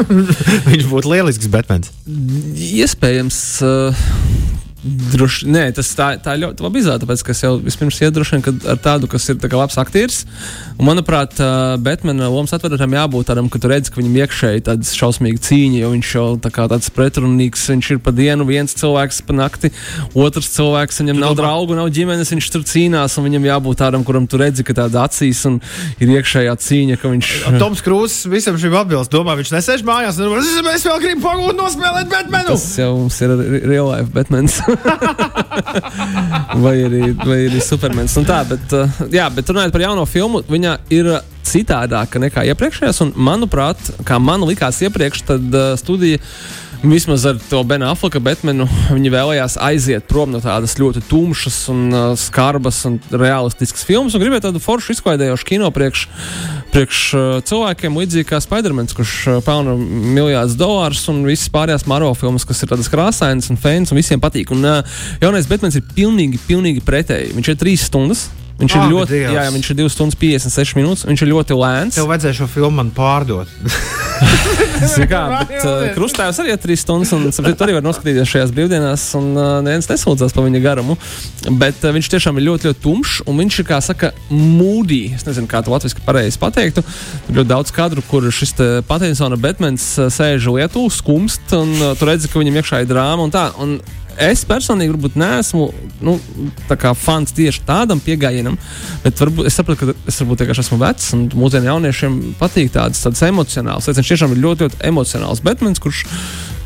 Viņš 0.70 0.86
būtu 0.88 1.12
lielisks 1.12 1.50
Batmans. 1.52 1.92
Iespējams. 2.70 3.40
Uh, 3.66 4.06
Droši, 4.80 5.44
nē, 5.52 5.66
tas 5.76 5.90
tā, 5.92 6.14
tā 6.24 6.32
ļoti 6.40 6.64
labi 6.64 6.80
izvēle. 6.80 7.00
Tāpēc, 7.02 7.22
ka 7.26 7.34
es 7.34 7.42
jau 7.44 7.50
vispirms 7.60 7.98
iedrošinu 8.00 8.54
ar 8.72 8.78
tādu, 8.80 9.08
kas 9.12 9.26
ir 9.28 9.36
tā 9.36 9.50
labs 9.52 9.76
aktieris. 9.76 10.22
Un, 10.78 10.86
manuprāt, 10.88 11.36
uh, 11.36 11.74
Batmana 11.76 12.30
lomas 12.32 12.54
atveram 12.56 12.94
jābūt 12.96 13.28
tādam, 13.28 13.50
ka 13.52 13.60
tu 13.60 13.68
redz, 13.68 13.90
ka 13.92 14.00
viņam 14.00 14.16
iekšēji 14.22 14.64
tāda 14.70 14.88
šausmīga 14.88 15.42
cīņa, 15.44 15.82
jo 15.82 15.90
viņš 15.92 16.12
jau 16.16 16.24
tā 16.40 16.48
kā 16.54 16.64
tāds 16.72 16.88
pretrunīgs. 16.96 17.66
Viņš 17.74 17.90
ir 17.92 18.00
pa 18.00 18.14
dienu 18.16 18.46
viens 18.48 18.72
cilvēks, 18.72 19.20
pa 19.28 19.36
nakti 19.36 19.68
otrs 20.16 20.48
cilvēks. 20.56 21.02
Viņam 21.04 21.20
nav 21.26 21.34
domā- 21.36 21.42
draugu, 21.44 21.76
nav 21.76 21.92
ģimenes, 21.92 22.32
viņš 22.32 22.50
tur 22.56 22.64
cīnās. 22.64 23.18
un 23.20 23.28
Viņam 23.28 23.44
jābūt 23.50 23.82
tādam, 23.84 24.02
kuram 24.02 24.24
tu 24.26 24.40
redzi, 24.40 24.64
ka 24.64 24.72
tāda 24.80 25.04
acīs 25.04 25.44
un 25.46 25.60
ir 26.00 26.08
iekšējā 26.16 26.56
cīņa, 26.56 26.96
ka 27.04 27.12
viņš. 27.12 27.34
Toms 27.60 27.84
Krūss 27.84 28.24
visam 28.32 28.56
šim 28.56 28.72
atbilst. 28.80 29.12
Domā, 29.12 29.36
viņš 29.36 29.52
nesēž 29.58 29.84
mājās. 29.84 30.16
un 30.24 30.40
Es 30.40 30.86
vēl 30.88 31.00
gribu 31.04 31.20
pagūt, 31.28 31.54
nospēlēt 31.60 32.08
Batmanu. 32.08 32.56
Tas 32.56 32.66
jau 32.80 32.96
mums 32.96 33.20
ir 33.20 33.28
re- 33.36 33.60
real 33.68 33.92
life 33.92 34.08
Batmans. 34.16 34.60
vai, 36.64 36.76
arī, 36.86 37.02
vai 37.18 37.38
arī 37.48 37.60
Supermans. 37.64 38.16
Un 38.20 38.28
tā, 38.28 38.40
bet, 38.48 38.74
uh, 38.76 39.02
jā, 39.12 39.26
bet 39.34 39.50
runājot 39.50 39.74
par 39.74 39.84
jauno 39.84 40.06
filmu, 40.08 40.42
viņa 40.50 40.76
ir 40.94 41.12
citādāka 41.50 42.22
nekā 42.22 42.44
iepriekšējās. 42.52 43.02
Un, 43.06 43.12
manuprāt, 43.30 43.92
kā 44.06 44.20
man 44.22 44.44
likās 44.48 44.80
iepriekš, 44.86 45.24
tad 45.32 45.54
uh, 45.54 45.72
studija 45.80 46.20
Vismaz 46.82 47.26
ar 47.26 47.36
to 47.50 47.60
Bena 47.68 47.90
Aflaka 47.92 48.16
Batmanu 48.24 48.64
viņi 48.88 49.10
vēlējās 49.12 49.58
aiziet 49.60 50.06
prom 50.08 50.30
no 50.32 50.38
tādas 50.40 50.78
ļoti 50.80 51.02
tumšas, 51.10 51.58
un, 51.68 51.82
uh, 51.92 52.14
skarbas 52.16 52.78
un 52.88 52.96
realistiskas 53.12 53.84
filmas 53.84 54.16
un 54.16 54.22
gribēja 54.22 54.46
tādu 54.46 54.62
foršu 54.64 54.94
izklaidējošu 54.96 55.48
kino 55.50 55.68
priekš, 55.76 56.06
priekš 56.72 57.02
uh, 57.18 57.26
cilvēkiem, 57.44 57.98
līdzīgi 58.00 58.30
kā 58.30 58.40
Spidermans, 58.40 58.96
kurš 58.96 59.14
uh, 59.28 59.38
pelna 59.44 59.76
miljardus 59.76 60.56
dolārus, 60.60 61.04
un 61.12 61.20
visas 61.28 61.52
pārējās 61.52 61.84
Marvel 61.90 62.16
filmas, 62.16 62.48
kas 62.48 62.64
ir 62.64 62.72
tādas 62.72 62.88
krāsainas 62.88 63.52
un 63.52 63.60
fēnas 63.60 63.92
un 63.92 64.00
visiem 64.00 64.22
patīk. 64.22 64.54
Un 64.56 64.64
uh, 64.64 64.80
jaunais 65.20 65.50
Batmans 65.52 65.76
ir 65.76 65.84
pilnīgi, 65.84 66.40
pilnīgi 66.48 66.80
pretēji. 66.86 67.34
Viņš 67.36 67.52
ir 67.52 67.60
trīs 67.60 67.84
stundas. 67.92 68.30
Viņš 68.60 68.74
ir, 68.76 68.80
Ak, 68.80 68.90
ļoti, 68.92 69.14
Dievs. 69.16 69.36
jā, 69.36 69.44
viņš 69.54 69.68
ir 69.72 69.76
2 69.78 69.92
stundas 69.92 70.18
56 70.20 70.76
minūtes. 70.76 71.06
Viņš 71.08 71.22
ir 71.24 71.30
ļoti 71.30 71.56
lēns. 71.56 71.96
Tev 71.96 72.10
vajadzēja 72.10 72.42
šo 72.42 72.48
filmu 72.56 72.76
man 72.80 72.90
pārdot. 72.92 73.48
Kā, 75.10 75.20
bet 75.44 75.64
uh, 75.64 75.86
krustājos 75.96 76.40
arī 76.42 76.54
ir 76.54 76.60
trīs 76.60 76.84
stundas, 76.84 77.12
un 77.16 77.28
sapratu, 77.34 77.64
arī 77.66 77.76
var 77.76 77.84
noskatīties 77.84 78.30
šajās 78.30 78.54
brīvdienās, 78.56 79.06
un 79.18 79.30
uh, 79.34 79.48
neviens 79.64 79.88
nesūdzās 79.90 80.34
par 80.36 80.46
viņa 80.46 80.62
garumu. 80.64 80.96
Bet 81.60 81.84
uh, 81.84 81.92
viņš 81.96 82.10
tiešām 82.14 82.40
ir 82.40 82.46
ļoti, 82.48 82.70
ļoti 82.70 82.82
tumšs, 82.84 83.20
un 83.30 83.40
viņš 83.42 83.60
ir, 83.62 83.68
kā 83.68 83.80
saka, 83.84 84.12
mūdī. 84.32 85.02
Es 85.16 85.26
nezinu, 85.28 85.50
kā 85.50 85.62
to 85.64 85.74
latviešu 85.74 86.04
pareizi 86.06 86.40
pateiktu. 86.40 86.84
Ir 87.28 87.40
ļoti 87.40 87.52
daudz 87.52 87.74
kadru, 87.76 88.04
kur 88.10 88.28
šis 88.34 88.56
Patinsona 88.88 89.38
Batmans 89.40 89.86
uh, 89.98 90.10
sēž 90.12 90.50
lietu, 90.54 90.86
skumst, 90.94 91.52
un 91.56 91.74
uh, 91.78 91.94
tu 91.98 92.08
redzi, 92.08 92.30
ka 92.30 92.42
viņam 92.42 92.60
iekšā 92.60 92.84
ir 92.84 92.90
drāma 92.90 93.26
un 93.26 93.34
tā. 93.34 93.50
Un 93.60 93.78
Es 94.20 94.42
personīgi 94.44 94.92
varbūt 94.92 95.16
neesmu 95.20 95.66
nu, 96.04 96.16
fans 97.00 97.32
tieši 97.36 97.64
tādam 97.68 98.02
pieejamam, 98.04 98.58
bet 99.04 99.20
varbūt 99.22 99.48
es 99.48 99.56
saprotu, 99.56 99.90
ka 99.90 100.10
es 100.10 100.20
varbūt 100.20 100.44
vienkārši 100.44 100.64
esmu 100.66 100.80
vecs 100.82 101.10
un 101.16 101.26
mūsdienu 101.32 101.70
jauniešiem 101.70 102.18
patīk 102.40 102.72
tādas, 102.74 103.00
tādas 103.04 103.24
emocionālas 103.30 103.88
lietas. 103.88 104.02
Viņš 104.02 104.12
tiešām 104.12 104.36
ir 104.36 104.42
ļoti, 104.44 104.66
ļoti 104.66 104.80
emocionāls 104.90 105.40
Batmans, 105.46 105.80
kurš 105.80 106.04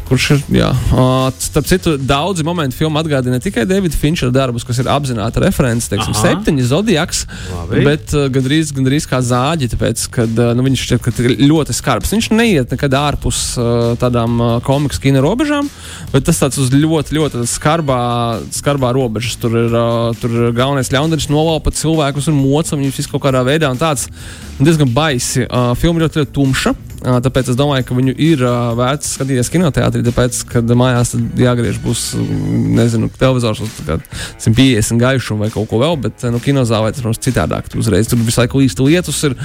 Kurš 0.04 0.25
ir, 0.34 0.40
jā, 0.58 0.66
uh, 0.92 1.30
starp 1.40 1.64
citu, 1.68 1.94
daudzi 1.96 2.44
momenti 2.44 2.76
filmā 2.76 3.00
atgādina 3.00 3.38
ne 3.38 3.42
tikai 3.42 3.64
Davida 3.68 3.96
Finčera 3.96 4.32
darbus, 4.34 4.66
kas 4.68 4.82
ir 4.82 4.90
apzināti 4.92 5.40
referents, 5.40 5.88
teiksim, 5.88 6.12
Aha. 6.12 6.20
septiņi 6.26 6.66
zodiaks, 6.68 7.23
Labi. 7.54 7.80
bet 7.87 8.12
uh, 8.12 8.26
gandrīz, 8.32 8.75
gandrīz 8.76 9.08
kā 9.08 9.23
zāģi, 9.25 9.70
tāpēc, 9.73 10.04
ka 10.12 10.26
uh, 10.28 10.52
nu, 10.58 10.66
viņš 10.66 10.84
šķiet, 10.84 11.04
ka 11.06 11.32
ļoti 11.40 11.76
skarbs. 11.76 12.12
Viņš 12.12 12.30
neiet 12.37 12.76
nekad 12.76 12.99
ārpus 13.00 13.40
uh, 13.56 13.94
tādām 14.00 14.37
uh, 14.37 14.52
komiksu 14.66 15.00
kino 15.06 15.25
robežām, 15.25 15.73
bet 16.12 16.28
tas 16.28 16.42
tāds 16.42 16.61
uz 16.61 16.68
ļoti, 16.75 17.16
ļoti 17.16 17.49
skarbā, 17.49 18.00
skarbā 18.52 18.92
robežas. 18.96 19.38
Tur 19.40 19.56
ir, 19.64 19.73
uh, 19.73 20.12
tur 20.20 20.37
ir 20.37 20.56
galvenais 20.56 20.92
ļaundaris 20.92 21.30
novalpa 21.32 21.73
cilvēkus 21.73 22.28
un 22.28 22.42
moca 22.44 22.76
viņus 22.76 23.00
visu 23.00 23.16
kaut 23.16 23.25
kādā 23.25 23.40
veidā 23.46 23.73
un 23.73 23.80
tāds 23.80 24.11
diezgan 24.61 24.92
baisi. 24.92 25.49
Uh, 25.49 25.73
filma 25.80 26.04
ļoti, 26.04 26.20
ļoti 26.20 26.37
tumša. 26.37 26.76
Tāpēc 27.04 27.50
es 27.52 27.58
domāju, 27.58 27.84
ka 27.88 27.96
viņu 27.96 28.14
ir 28.25 28.42
vērts 28.78 29.14
skatīties 29.18 29.50
kinoteātrī, 29.52 30.00
tāpēc, 30.06 30.38
ka 30.49 30.62
mājās 30.64 31.12
jāgriež 31.37 31.80
būs, 31.84 32.04
nezinu, 32.78 33.11
televizors 33.20 33.61
uz 33.64 33.75
tā 33.76 33.84
kā 33.84 33.96
150 34.40 35.00
gaišumu 35.02 35.44
vai 35.44 35.50
kaut 35.52 35.68
ko 35.68 35.80
vēl, 35.82 35.99
bet 36.00 36.25
nu, 36.32 36.40
kinozālē 36.42 36.94
tas, 36.94 37.04
protams, 37.04 37.20
citādāk. 37.25 37.68
Tur 37.68 37.82
uzreiz 37.82 38.08
tur 38.08 38.20
visu 38.25 38.40
laiku 38.40 38.62
īsti 38.64 38.87
lietus 38.88 39.20
ir. 39.28 39.37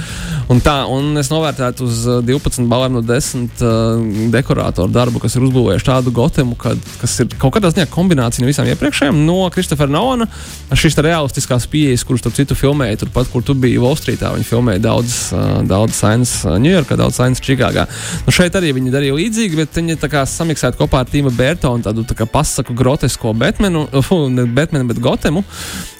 Un 0.50 0.62
tā, 0.64 0.76
un 0.88 1.20
es 1.20 1.28
novērtētu 1.32 1.84
uz 1.84 2.00
uh, 2.08 2.22
12 2.24 2.64
balēm 2.70 2.96
no 2.96 3.02
10 3.04 3.60
uh, 3.60 4.00
dekorātoru 4.32 4.92
darbu, 4.94 5.20
kas 5.22 5.36
ir 5.36 5.44
uzbūvējuši 5.48 5.88
tādu 5.90 6.14
gotemu, 6.16 6.56
kad, 6.60 6.80
kas 7.02 7.18
ir 7.24 7.36
kaut 7.40 7.58
kādā 7.58 7.72
ziņā 7.74 7.86
kombinācija 7.92 8.44
no 8.44 8.48
visām 8.50 8.68
iepriekšējām, 8.72 9.20
no 9.26 9.42
Kristofera 9.52 9.92
Nolana, 9.92 10.30
ar 10.70 10.80
šīs 10.80 10.96
realistiskās 11.04 11.68
pieejas, 11.70 12.06
kuras 12.08 12.24
tur 12.24 12.34
citu 12.36 12.56
filmēja, 12.58 13.02
turpat, 13.04 13.28
kur 13.32 13.44
tu 13.44 13.56
biji 13.58 13.80
Wall 13.82 13.98
Streetā. 14.00 14.32
Viņi 14.36 14.48
filmēja 14.48 14.84
daudz, 14.88 15.20
uh, 15.36 15.60
daudz 15.68 16.00
sainas 16.00 16.34
Ņujorkā, 16.48 16.98
daudz 17.00 17.20
sainas 17.20 17.42
Čikāgā. 17.50 17.86
Nu, 18.26 18.34
šeit 18.34 18.56
arī 18.58 18.74
viņi 18.76 18.92
darīja 18.94 19.16
līdzīgi, 19.18 19.58
bet 19.60 19.80
viņi 19.80 19.98
samiksēja 20.30 20.78
kopā 20.78 21.04
ar 21.04 21.10
Tīmu 21.10 21.32
Bērtonu 21.34 21.86
tādu 21.86 22.04
tā 22.08 22.26
pasaku 22.30 22.76
grotesko 22.76 23.34
Batmanu, 23.36 23.86
uh, 24.00 24.12
ne 24.32 24.46
Batmanu, 24.46 24.88
bet 24.90 25.02
Gotemu. 25.02 25.44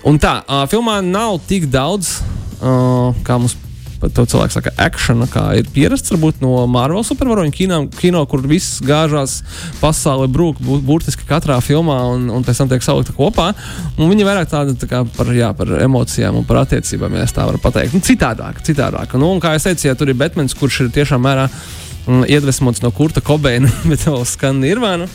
Un 0.09 0.21
tā, 0.23 0.41
uh, 0.47 0.67
filmā 0.71 1.01
nav 1.05 1.41
tik 1.49 1.69
daudz, 1.73 2.19
uh, 2.61 3.11
kā 3.27 3.41
mums 3.41 3.59
pat 4.01 4.15
to 4.17 4.25
cilvēks 4.29 4.57
saka, 4.59 4.73
akciju, 4.81 5.27
kā 5.33 5.45
ir 5.61 5.69
pierasts 5.75 6.13
varbūt 6.15 6.41
no 6.45 6.65
Marvel 6.71 7.05
supervaroņu 7.07 7.55
kino, 7.55 7.81
kino, 8.01 8.25
kur 8.31 8.43
viss 8.49 8.81
gāžās 8.85 9.41
pasaule 9.81 10.29
brūk 10.33 10.61
bu- 10.65 10.81
burtiski 10.85 11.27
katrā 11.29 11.59
filmā 11.65 11.99
un, 12.15 12.29
un 12.33 12.47
pēc 12.47 12.63
tam 12.63 12.73
tiek 12.73 12.85
salikta 12.85 13.15
kopā. 13.17 13.51
Un 13.99 14.11
viņi 14.13 14.27
vairāk 14.29 14.51
tādi 14.53 14.77
tā 14.81 14.89
kā 14.91 15.05
par, 15.17 15.33
jā, 15.37 15.53
par 15.57 15.71
emocijām 15.81 16.41
un 16.41 16.49
par 16.49 16.63
attiecībām, 16.65 17.17
ja 17.19 17.29
es 17.29 17.37
tā 17.37 17.47
varu 17.49 17.61
pateikt. 17.63 17.97
Nu, 17.97 18.05
citādāk, 18.05 18.63
citādāk. 18.67 19.17
Nu, 19.21 19.33
un 19.35 19.43
kā 19.43 19.55
jau 19.57 19.65
teicu, 19.69 19.89
ja 19.89 19.97
tur 19.99 20.13
ir 20.13 20.19
Batmans, 20.21 20.57
kurš 20.59 20.85
ir 20.87 20.95
tiešām 21.01 21.23
mērā 21.25 21.49
mm, 21.49 22.29
iedvesmots 22.29 22.85
no 22.85 22.93
Kurta 22.95 23.23
Kobeina, 23.25 23.71
bet 23.91 24.07
vēl 24.09 24.25
skan 24.29 24.63
Nirvānu. 24.65 25.09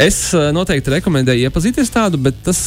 Es 0.00 0.18
eh, 0.36 0.48
noteikti 0.54 0.92
rekomendēju 0.94 1.48
iepazīties 1.48 1.90
tādu, 1.92 2.20
bet 2.22 2.38
tas, 2.46 2.60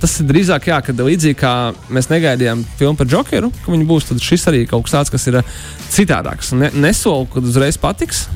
tas 0.00 0.16
ir 0.20 0.28
drīzāk 0.28 0.68
jā, 0.70 0.80
kad 0.84 1.00
līdzīgi 1.02 1.38
kā 1.40 1.54
mēs 1.92 2.10
negaidījām 2.12 2.62
filmu 2.78 3.00
par 3.00 3.08
Jokeru, 3.10 3.50
ka 3.64 3.72
viņi 3.72 3.88
būs, 3.88 4.10
tad 4.10 4.22
šis 4.24 4.46
arī 4.52 4.62
kaut 4.70 4.86
kas 4.86 4.98
tāds, 4.98 5.14
kas 5.14 5.26
ir 5.30 5.40
eh, 5.40 5.54
citādāks. 5.90 6.52
Ne, 6.58 6.70
nesolu, 6.76 7.26
ka 7.32 7.42
uzreiz 7.42 7.80
patiks, 7.80 8.26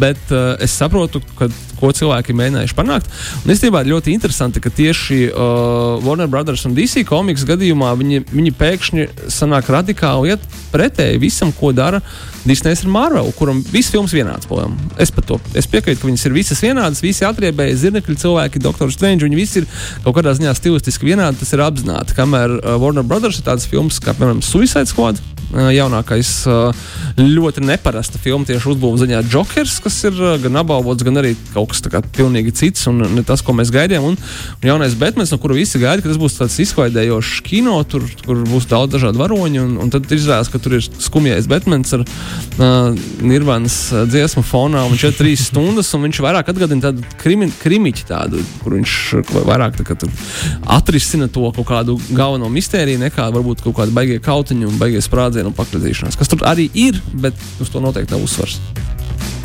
bet 0.00 0.20
uh, 0.34 0.52
es 0.62 0.74
saprotu, 0.76 1.22
ka, 1.38 1.48
ko 1.80 1.92
cilvēki 1.96 2.36
mēģinājuši 2.36 2.76
panākt. 2.78 3.10
Un 3.44 3.54
īstenībā 3.54 3.82
ļoti 3.88 4.14
interesanti, 4.14 4.62
ka 4.62 4.72
tieši 4.74 5.20
uh, 5.30 6.00
Warner 6.04 6.30
Brothers 6.30 6.66
un 6.68 6.76
DC 6.76 7.04
komiks 7.08 7.46
gadījumā 7.48 7.92
viņi, 8.00 8.24
viņi 8.30 8.54
pēkšņi 8.60 9.08
sanāk 9.32 9.70
radikāli 9.72 10.34
iet 10.34 10.44
pretēji 10.70 11.20
visam, 11.22 11.52
ko 11.56 11.72
dara 11.76 12.02
Disneys 12.44 12.84
ar 12.86 12.92
Marvel, 12.92 13.32
kuram 13.36 13.60
viss 13.72 13.92
filmas 13.92 14.14
vienāds. 14.16 14.48
Pojām. 14.50 14.76
Es 15.00 15.12
par 15.12 15.26
to 15.28 15.40
es 15.56 15.68
piekrītu, 15.70 16.00
ka 16.00 16.08
viņas 16.08 16.26
ir 16.28 16.36
visas 16.36 16.62
vienādas, 16.64 17.02
visi 17.04 17.26
atriebēji, 17.28 17.78
zirnekļi 17.82 18.16
cilvēki, 18.22 18.62
Doktor 18.64 18.92
Strange, 18.94 19.26
viņi 19.26 19.38
visi 19.38 19.60
ir 19.62 19.68
kaut 20.04 20.16
kādā 20.16 20.32
ziņā 20.38 20.54
stilistiski 20.56 21.10
vienādi, 21.10 21.42
tas 21.42 21.52
ir 21.56 21.64
apzināti. 21.66 22.16
Kamēr 22.16 22.56
uh, 22.60 22.78
Warner 22.80 23.06
Brothers 23.06 23.40
ir 23.40 23.48
tādas 23.50 23.68
filmas 23.70 24.00
kā, 24.02 24.16
piemēram, 24.16 24.44
Suicide 24.44 24.88
Squad. 24.90 25.20
Uh, 25.52 25.68
Jaunākais, 25.74 26.30
uh, 26.48 26.84
ļoti 27.18 27.64
neparasta 27.64 28.20
filma 28.22 28.48
tieši 28.48 28.72
uzbūves 28.72 29.02
ziņā 29.04 29.22
Jokers, 29.32 29.78
kas 29.84 29.98
ir 30.08 30.16
uh, 30.18 30.36
gan 30.42 30.60
apbalvots, 30.62 31.04
gan 31.06 31.20
arī 31.20 31.34
kaut 31.54 31.72
kas 31.72 31.82
tā 31.84 31.92
kā 31.92 32.02
pilnīgi 32.04 32.54
cits 32.56 32.86
un 32.90 33.02
ne 33.16 33.24
tas, 33.26 33.42
ko 33.44 33.54
mēs 33.56 33.72
gaidījām. 33.74 34.06
Un, 34.12 34.18
un 34.60 34.68
jaunais 34.70 34.96
Batmans, 35.00 35.32
no 35.34 35.40
kura 35.42 35.56
visi 35.58 35.80
gaida, 35.82 36.02
ka 36.02 36.10
tas 36.10 36.20
būs 36.20 36.38
tāds 36.38 36.58
izklaidējošs 36.64 37.42
kino, 37.46 37.76
tur, 37.88 38.06
kur 38.24 38.44
būs 38.48 38.68
daudz 38.70 38.94
dažādu 38.96 39.22
varoņu. 39.22 39.66
Un, 39.66 39.76
un 39.84 39.92
tad 39.92 40.08
izrādās, 40.14 40.50
ka 40.52 40.60
tur 40.62 40.78
ir 40.78 40.86
skumjais 40.86 41.48
Batmans 41.50 41.96
ar 41.98 42.06
uh, 42.06 43.02
Nirvānas 43.24 43.78
dziesmu 44.10 44.44
fonā. 44.46 44.84
un 44.86 44.94
Viņš 44.94 45.06
ir 45.08 45.16
trīs 45.18 45.46
stundas, 45.50 45.92
un 45.96 46.04
viņš 46.08 46.22
vairāk 46.24 46.50
atgādina 46.52 46.88
tādu 46.88 47.04
krimi, 47.20 47.50
krimiķu, 47.62 48.06
tādu, 48.08 48.42
kur 48.62 48.76
viņš 48.78 48.96
vairāk 49.48 49.78
tā, 49.78 49.96
tur 49.96 50.12
atrisina 50.78 51.28
to 51.32 51.48
kaut 51.56 51.68
kādu 51.68 51.96
galveno 52.12 52.50
mistēriju, 52.52 53.00
nekā 53.04 53.30
varbūt 53.34 53.64
kaut 53.64 53.78
kāda 53.80 53.94
baigie 53.94 54.18
kautiņu 54.22 54.68
un 54.68 54.78
baigie 54.80 55.00
sprādzienu 55.04 55.39
un 55.48 55.56
pakradīšanās. 55.56 56.18
Kas 56.20 56.30
tur 56.30 56.44
arī 56.48 56.68
ir, 56.74 57.00
bet 57.12 57.36
uz 57.62 57.72
to 57.72 57.80
noteikti 57.80 58.16
nav 58.16 58.26
uzsvars. 58.26 58.60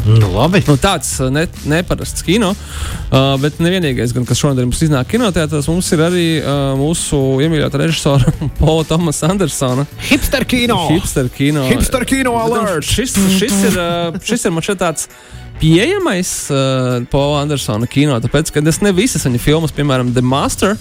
Nu, 0.05 0.27
labi. 0.35 0.61
Nu, 0.67 0.75
tāds 0.77 1.15
uh, 1.17 1.31
ne, 1.33 1.47
neparasts 1.65 2.21
kino, 2.25 2.51
uh, 2.53 3.31
bet 3.41 3.57
nevienīgais, 3.63 4.13
gan, 4.13 4.25
kas 4.29 4.37
šonadēļ 4.37 4.67
mums 4.67 4.83
iznāk 4.85 5.09
kinoteātros, 5.09 5.69
mums 5.71 5.89
ir 5.95 6.03
arī 6.05 6.25
uh, 6.37 6.75
mūsu 6.77 7.17
iemīļotā 7.41 7.81
režisora 7.81 8.33
Paula 8.59 8.85
Tomasa 8.85 9.31
Andersona. 9.33 9.87
Hipster 10.11 10.45
kino! 10.49 10.77
Hipster 10.91 11.31
kino. 11.33 11.65
Hipster 11.71 12.05
kino 12.05 12.35
alert! 12.37 12.85
Šis, 12.85 13.17
šis, 13.39 13.57
ir, 13.71 13.79
uh, 13.81 14.21
šis 14.25 14.45
ir 14.45 14.53
man 14.53 14.65
šeit 14.65 14.81
tāds. 14.83 15.09
Pieejamais 15.55 16.29
uh, 16.51 17.01
Paula 17.09 17.41
Andersona 17.45 17.87
kino, 17.89 18.19
tāpēc, 18.21 18.51
ka 18.53 18.61
es 18.69 18.81
ne 18.83 18.91
visas 18.93 19.25
viņa 19.25 19.41
filmas, 19.41 19.73
piemēram, 19.73 20.11
The 20.13 20.21
Master, 20.21 20.75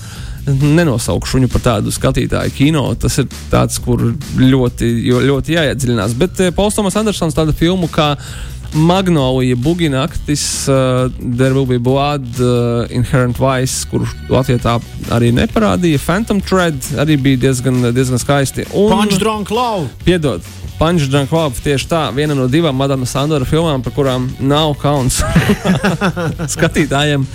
nenosaukšu 0.47 1.39
viņu 1.39 1.51
par 1.53 1.65
tādu 1.69 1.93
skatītāju 1.95 2.55
kino. 2.57 2.87
Tas 3.01 3.19
ir 3.23 3.29
tāds, 3.53 3.79
kur 3.85 4.03
ļoti, 4.41 4.91
ļoti 5.29 5.57
jāiedziļinās. 5.59 6.17
Bet 6.21 6.43
uh, 6.43 6.51
Pauls 6.57 6.77
Tomas 6.77 6.99
Andersons 7.01 7.37
tādu 7.37 7.57
filmu 7.57 7.89
kā 7.93 8.15
Magnolija, 8.75 9.55
Buginaktis, 9.57 10.67
uh, 10.69 11.07
There 11.21 11.55
Will 11.55 11.67
Be 11.67 11.79
Blood, 11.79 12.27
uh, 12.43 12.91
Inherent 12.91 13.39
Vice, 13.39 13.87
kurš 13.91 14.17
Latvijā 14.33 14.59
tā 14.65 14.75
arī 15.15 15.31
neparādīja. 15.37 16.01
Phantom 16.03 16.43
Thread 16.43 16.91
arī 16.99 17.17
bija 17.23 17.45
diezgan, 17.47 17.79
diezgan 17.95 18.19
skaisti. 18.19 18.67
Un, 18.75 18.91
Punch 18.91 19.21
drunk 19.23 19.55
love! 19.55 19.87
Piedod, 20.05 20.43
Punch 20.79 21.07
Drunk 21.07 21.31
Love 21.33 21.63
tieši 21.63 21.87
tā, 21.87 22.03
viena 22.17 22.35
no 22.35 22.49
divām 22.51 22.75
Madama 22.75 23.07
Sandora 23.07 23.47
filmām, 23.47 23.85
par 23.85 23.95
kurām 23.95 24.27
nav 24.43 24.75
kauns 24.83 25.21
skatītājiem. 26.57 27.29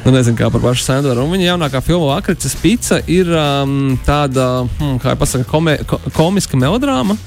Nu, 0.00 0.14
nezinu, 0.14 0.36
kā 0.38 0.48
par 0.48 0.62
pašu 0.64 0.84
Sandoru. 0.86 1.26
Un 1.26 1.34
viņa 1.34 1.50
jaunākā 1.50 1.82
filma 1.84 2.14
Lakrits 2.14 2.54
Pizza 2.62 3.02
ir 3.10 3.28
um, 3.36 3.98
tāda, 4.06 4.64
hmm, 4.78 4.96
kā 5.02 5.12
jau 5.12 5.20
pasaka, 5.20 5.44
komē, 5.50 5.74
ko, 5.88 5.98
komiska 6.16 6.56
melodrāma. 6.56 7.18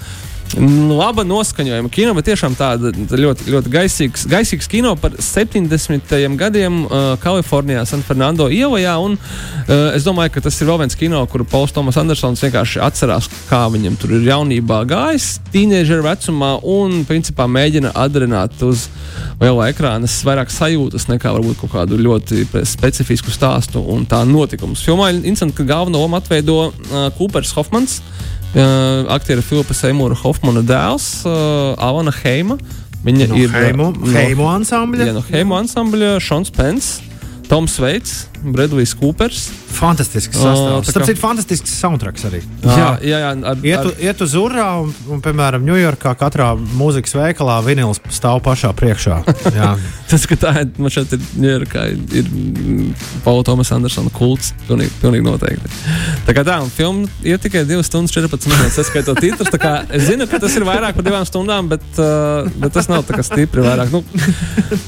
Laba 0.94 1.24
noskaņojuma 1.26 1.90
kino, 1.90 2.14
bet 2.14 2.28
tiešām 2.30 2.56
tāda 2.58 2.92
ļoti, 2.94 3.48
ļoti 3.50 3.72
gaisīgs, 3.74 4.26
gaisīgs 4.30 4.70
kino 4.70 4.94
par 5.00 5.16
70. 5.18 6.14
gadiem 6.38 6.84
uh, 6.86 7.14
Kalifornijā, 7.22 7.86
San 7.90 8.04
Fernando 8.06 8.50
ielā. 8.54 8.94
Un, 9.02 9.18
uh, 9.18 9.74
es 9.96 10.06
domāju, 10.06 10.36
ka 10.36 10.44
tas 10.46 10.60
ir 10.62 10.70
vēl 10.70 10.84
viens 10.84 10.98
kino, 11.00 11.24
kuru 11.32 11.48
Pauls 11.50 11.74
Tomas 11.74 11.98
Andersons 11.98 12.44
vienkārši 12.46 12.82
atcerās, 12.86 13.30
kā 13.50 13.64
viņam 13.74 13.98
tur 14.02 14.14
ir 14.18 14.28
jaunībā 14.30 14.84
gājis, 14.90 15.40
tīniežera 15.54 16.06
vecumā, 16.12 16.56
un 16.62 17.02
principā 17.10 17.48
mēģina 17.50 17.94
adrenāt 17.98 18.62
uz 18.66 18.88
lielā 19.42 19.72
ekrāna 19.74 20.10
vairāk 20.24 20.52
sajūtas 20.54 21.08
nekā 21.10 21.34
varbūt 21.34 21.64
kaut 21.64 21.74
kādu 21.74 21.98
ļoti 22.00 22.46
specifisku 22.70 23.34
stāstu 23.34 23.82
un 23.94 24.06
tā 24.10 24.22
notikumus. 24.28 24.84
Filmā 24.86 25.10
ir 25.12 25.24
interesanti, 25.24 25.58
ka 25.58 25.68
galveno 25.68 26.04
lomu 26.04 26.20
atveido 26.20 26.60
uh, 26.70 27.10
Coopers 27.18 27.56
Hofmans. 27.58 28.00
Uh, 28.00 28.33
aktiera 28.54 29.42
Filipa 29.42 29.74
Seimūra 29.74 30.18
Hofmana 30.20 30.62
dēls, 30.66 31.24
uh, 31.26 31.74
Alana 31.82 32.14
Heima. 32.24 32.60
Viņa 33.04 33.28
no 33.32 33.40
ir 33.40 33.52
Heimu, 33.52 33.90
no 33.98 34.12
Heimu 34.14 34.46
ansambļa. 34.48 35.08
Jā, 35.10 35.16
no 35.18 35.24
Heima 35.28 35.58
ansambļa, 35.64 36.14
Šons 36.24 36.54
Pence, 36.56 37.02
Toms 37.50 37.76
Veits, 37.82 38.28
Bredlijs 38.44 38.94
Kūpers. 39.00 39.46
Fantastisks 39.74 40.38
sastāvs. 40.38 40.92
Tas 40.94 41.10
ir 41.10 41.18
fantastisks 41.20 41.74
soundtracks 41.80 42.28
arī. 42.30 42.42
Jā, 42.64 42.90
jā, 43.02 43.20
jā 43.24 43.32
ar, 43.34 43.64
iet, 43.66 43.80
ar... 43.80 44.02
iet 44.04 44.24
uz 44.26 44.36
urā, 44.38 44.68
un, 44.84 44.92
un, 45.10 45.22
piemēram, 45.24 45.64
Ņujorkā 45.68 46.14
katrā 46.20 46.52
mūzikas 46.78 47.16
veikalā 47.18 47.58
vinils 47.66 48.02
stāv 48.14 48.42
pašā 48.46 48.74
priekšā. 48.78 49.22
Tas, 50.14 50.28
ka 50.30 50.38
tā 50.38 50.52
ir, 50.62 50.70
man 50.78 50.94
šeit 50.94 51.16
ir 51.16 51.24
Ņujorkā, 51.42 51.86
ir 52.20 52.30
Paula 53.26 53.46
Tomasa 53.48 53.78
Andersona 53.80 54.12
kults, 54.14 54.52
pilnīgi, 54.68 54.94
pilnīgi 55.02 55.26
noteikti. 55.26 55.72
Tā 56.28 56.36
kā 56.38 56.44
tā, 56.46 56.60
un 56.62 56.70
filma 56.74 57.10
iet 57.26 57.42
tikai 57.48 57.64
2 57.70 57.82
stundas 57.88 58.14
14 58.14 58.52
minūtes, 58.52 58.92
skaitot 58.92 59.22
titrus. 59.24 59.50
Es 59.94 60.08
zinu, 60.10 60.28
ka 60.30 60.42
tas 60.44 60.54
ir 60.60 60.68
vairāk 60.68 61.00
par 61.00 61.08
2 61.08 61.24
stundām, 61.32 61.72
bet, 61.72 61.86
uh, 61.98 62.52
bet 62.62 62.76
tas 62.76 62.92
nav 62.92 63.08
tā 63.08 63.18
kā 63.18 63.26
stipri 63.26 63.66
vairāk. 63.66 63.94
Nu, 63.94 64.04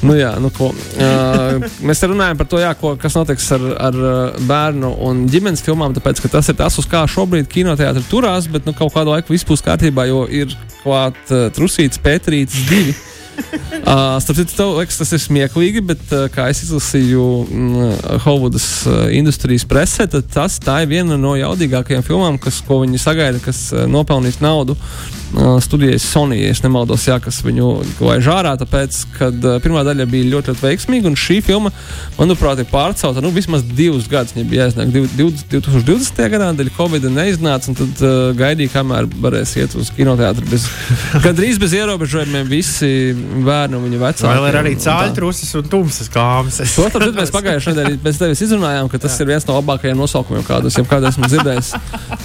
nu 0.06 0.16
jā, 0.18 0.34
nu 0.42 0.52
ko. 0.54 0.70
Uh, 0.94 1.66
mēs 1.86 2.02
te 2.02 2.10
runājam 2.10 2.38
par 2.38 2.50
to, 2.50 2.60
jā, 2.62 2.70
ko, 2.78 2.94
kas 3.00 3.16
notiks 3.18 3.45
ar, 3.54 3.68
ar 3.88 4.00
bērnu 4.46 4.66
bērnu 4.76 4.92
un 5.06 5.26
ģimenes 5.30 5.64
filmām, 5.64 5.94
tāpēc 5.96 6.22
ka 6.22 6.30
tas 6.36 6.48
ir 6.50 6.56
tas, 6.58 6.78
uz 6.78 6.86
kā 6.90 7.04
šobrīd 7.08 7.48
kinoteātris 7.50 8.08
turās, 8.10 8.48
bet 8.50 8.66
nu, 8.66 8.74
kaut 8.76 8.94
kādu 8.94 9.14
laiku 9.14 9.34
viss 9.34 9.46
būs 9.46 9.64
kārtībā, 9.64 10.06
jo 10.10 10.26
ir 10.28 10.54
klāt 10.82 11.18
uh, 11.30 11.48
trusīts, 11.54 12.00
pētrīts 12.02 12.66
divi. 12.70 12.94
uh, 13.36 14.16
starp 14.22 14.38
citu, 14.38 14.54
tev 14.56 14.78
liekas, 14.78 14.96
tas 15.02 15.12
ir 15.12 15.20
smieklīgi, 15.20 15.82
bet, 15.84 16.04
uh, 16.12 16.26
kā 16.32 16.48
es 16.52 16.62
izlasīju 16.64 17.26
mm, 17.44 17.90
Holivudas 18.24 18.68
uh, 18.88 19.04
industrijas 19.12 19.66
presē, 19.68 20.08
tad 20.08 20.30
tas 20.32 20.56
ir 20.56 20.88
viena 20.90 21.18
no 21.20 21.34
jaudīgākajām 21.36 22.06
filmām, 22.06 22.40
kas, 22.40 22.62
ko 22.64 22.80
viņi 22.84 23.02
sagaida, 23.02 23.42
kas 23.44 23.68
uh, 23.74 23.84
nopelnīs 23.90 24.40
naudu 24.44 24.78
uh, 24.78 25.25
studijas 25.60 26.02
Sony, 26.02 26.38
ja 26.40 26.54
nemaldos, 26.62 27.04
jā, 27.08 27.16
kas 27.22 27.40
viņu 27.44 27.70
laiž 28.00 28.28
ārā, 28.30 28.54
tāpēc, 28.60 28.98
ka 29.16 29.28
uh, 29.30 29.56
pirmā 29.62 29.82
daļa 29.86 30.06
bija 30.10 30.28
ļoti, 30.30 30.52
ļoti 30.52 30.62
veiksmīga, 30.62 31.10
un 31.10 31.18
šī 31.18 31.40
filma, 31.44 31.72
manuprāt, 32.16 32.62
ir 32.62 32.68
pārcelta 32.70 33.22
nu, 33.24 33.32
vismaz 33.34 33.64
divus 33.66 34.06
gadus. 34.10 34.34
Viņa 34.36 34.50
bija 34.50 34.66
jāiznāk 34.66 34.92
2020. 35.18 36.22
gadā, 36.32 36.50
dēļ 36.56 36.70
Covid 36.76 37.08
neiznāca, 37.10 37.72
un 37.72 37.78
tad 37.80 38.04
uh, 38.04 38.14
gaidīja, 38.38 38.72
kamēr 38.76 39.08
varēs 39.22 39.56
iet 39.60 39.76
uz 39.78 39.90
kinoteātri. 39.96 40.46
Bez, 40.50 40.68
gandrīz 41.26 41.60
bez 41.62 41.74
ierobežojumiem 41.76 42.48
visi 42.50 42.90
bērni 43.16 43.80
un 43.80 43.86
viņa 43.88 44.02
vecāki. 44.04 44.30
Vēl 44.30 44.48
ir 44.52 44.60
arī 44.62 44.74
cāļtrūsis 44.86 45.52
un 45.60 45.70
tumsas 45.72 46.10
kāmas. 46.12 46.62
Protams, 46.76 47.14
mēs 47.18 47.34
pagājušajā 47.34 47.76
nedēļā 47.76 48.02
pēc 48.06 48.22
tevis 48.22 48.44
izrunājām, 48.46 48.90
ka 48.92 49.02
tas 49.02 49.18
ir 49.20 49.30
viens 49.32 49.46
no 49.48 49.58
labākajiem 49.58 49.98
nosaukumiem, 49.98 50.46
kādus 50.46 50.78
jebkad 50.78 51.10
esmu 51.10 51.30
dzirdējis 51.30 51.72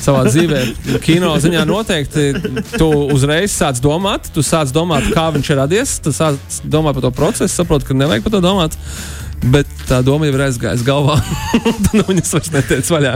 savā 0.04 0.26
dzīvē. 0.30 0.64
Kino 1.04 1.34
ziņā 1.42 1.66
noteikti 1.70 2.28
tu 2.78 2.91
uzreiz 3.14 3.54
sāc 3.56 3.82
domāt, 3.84 4.30
tu 4.36 4.44
sāc 4.46 4.72
domāt, 4.76 5.10
kā 5.16 5.30
viņš 5.34 5.50
ir 5.52 5.60
radies, 5.62 5.98
tu 6.04 6.14
sāc 6.16 6.62
domāt 6.64 6.98
par 6.98 7.08
to 7.08 7.12
procesu, 7.16 7.54
saproti, 7.54 7.88
ka 7.90 7.98
nevajag 7.98 8.26
par 8.26 8.36
to 8.36 8.44
domāt. 8.44 8.78
Bet 9.42 9.70
tā 9.90 10.02
doma 10.06 10.28
jau 10.28 10.36
ir 10.36 10.44
aizgājusi 10.46 10.86
galvā. 10.86 11.18
Tad 11.86 11.96
nu, 11.98 12.06
viņas 12.08 12.36
vairs 12.36 12.52
netiek 12.54 12.86
vaļā. 12.92 13.16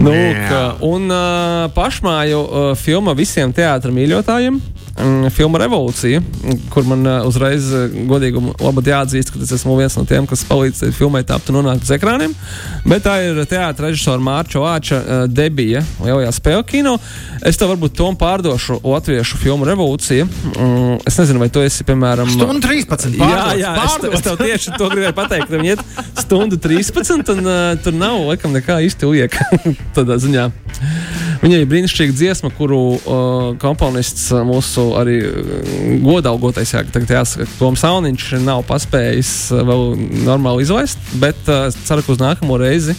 nu, 0.00 0.12
ka, 0.48 0.60
un 0.86 1.08
uh, 1.08 1.70
pašmāju 1.76 2.42
uh, 2.42 2.68
filma 2.78 3.14
visiem 3.18 3.54
teātrim 3.56 3.96
mīļotājiem 3.98 4.60
mm, 5.00 5.30
filma 5.34 5.60
Revolūcija, 5.62 6.20
kur 6.72 6.86
man 6.88 7.06
uh, 7.06 7.26
uzreiz, 7.28 7.70
uh, 7.74 7.88
godīgi, 8.10 8.42
jāatzīst, 8.90 9.32
ka 9.32 9.40
tas 9.42 9.52
esmu 9.56 9.76
viens 9.78 9.96
no 9.98 10.04
tiem, 10.08 10.28
kas 10.30 10.44
palīdz 10.48 10.90
filmai 10.96 11.22
tapt 11.26 11.50
un 11.50 11.60
nonākt 11.60 11.86
uz 11.86 11.92
ekrāniem. 11.96 12.34
Bet 12.88 13.04
tā 13.06 13.16
ir 13.26 13.40
teātris 13.50 13.90
režisora 13.90 14.22
Mārča 14.24 14.62
Vāča 14.62 15.00
uh, 15.00 15.24
debija 15.30 15.82
lielajā 16.04 16.32
spēļu 16.36 16.66
kino. 16.68 16.96
Es 17.46 17.58
tev 17.60 17.72
varbūt 17.72 17.96
tom 17.98 18.18
pārdošu 18.20 18.80
latviešu 18.84 19.40
filmu 19.40 19.68
Revolūcija. 19.68 20.26
Mm, 20.26 21.00
es 21.08 21.18
nezinu, 21.20 21.42
vai 21.42 21.50
tu 21.52 21.64
esi, 21.64 21.86
piemēram, 21.88 22.30
Stundu 22.34 22.62
13. 22.66 23.16
Pārdots, 23.20 23.20
jā, 23.20 23.44
jā, 23.64 23.74
pārdots. 23.78 24.10
es, 24.10 24.20
es 24.20 24.26
tev 24.26 24.40
tieši 24.50 24.74
to 24.78 24.90
gribēju 24.90 25.14
pateikt. 25.16 25.52
Viņi 25.52 25.74
iet 25.74 25.84
stundu 26.18 26.58
13, 26.60 27.34
un 27.36 27.46
uh, 27.46 27.60
tur 27.82 27.96
nav 27.96 28.18
laikam 28.26 28.54
nekā 28.56 28.80
īsti 28.88 29.10
lieka 29.10 29.46
tādā 29.96 30.18
ziņā. 30.22 30.50
Viņai 31.40 31.62
ir 31.62 31.68
brīnišķīga 31.70 32.12
dziesma, 32.12 32.50
kuru 32.52 32.78
uh, 32.92 33.44
komponists 33.60 34.26
uh, 34.34 34.42
mūsu 34.44 34.90
arī 35.00 35.16
uh, 35.24 35.62
godaugotais, 36.04 36.74
jā, 36.74 36.82
tagad 36.92 37.14
jāsaka, 37.16 37.46
Toms 37.56 37.80
Sauniņš 37.80 38.26
nav 38.44 38.60
paspējis 38.68 39.30
uh, 39.54 39.62
vēl 39.64 39.86
normāli 40.26 40.66
izlaist, 40.66 41.00
bet 41.22 41.48
uh, 41.48 41.70
ceru, 41.88 42.04
ka 42.04 42.12
uz 42.12 42.20
nākamo 42.20 42.60
reizi 42.60 42.96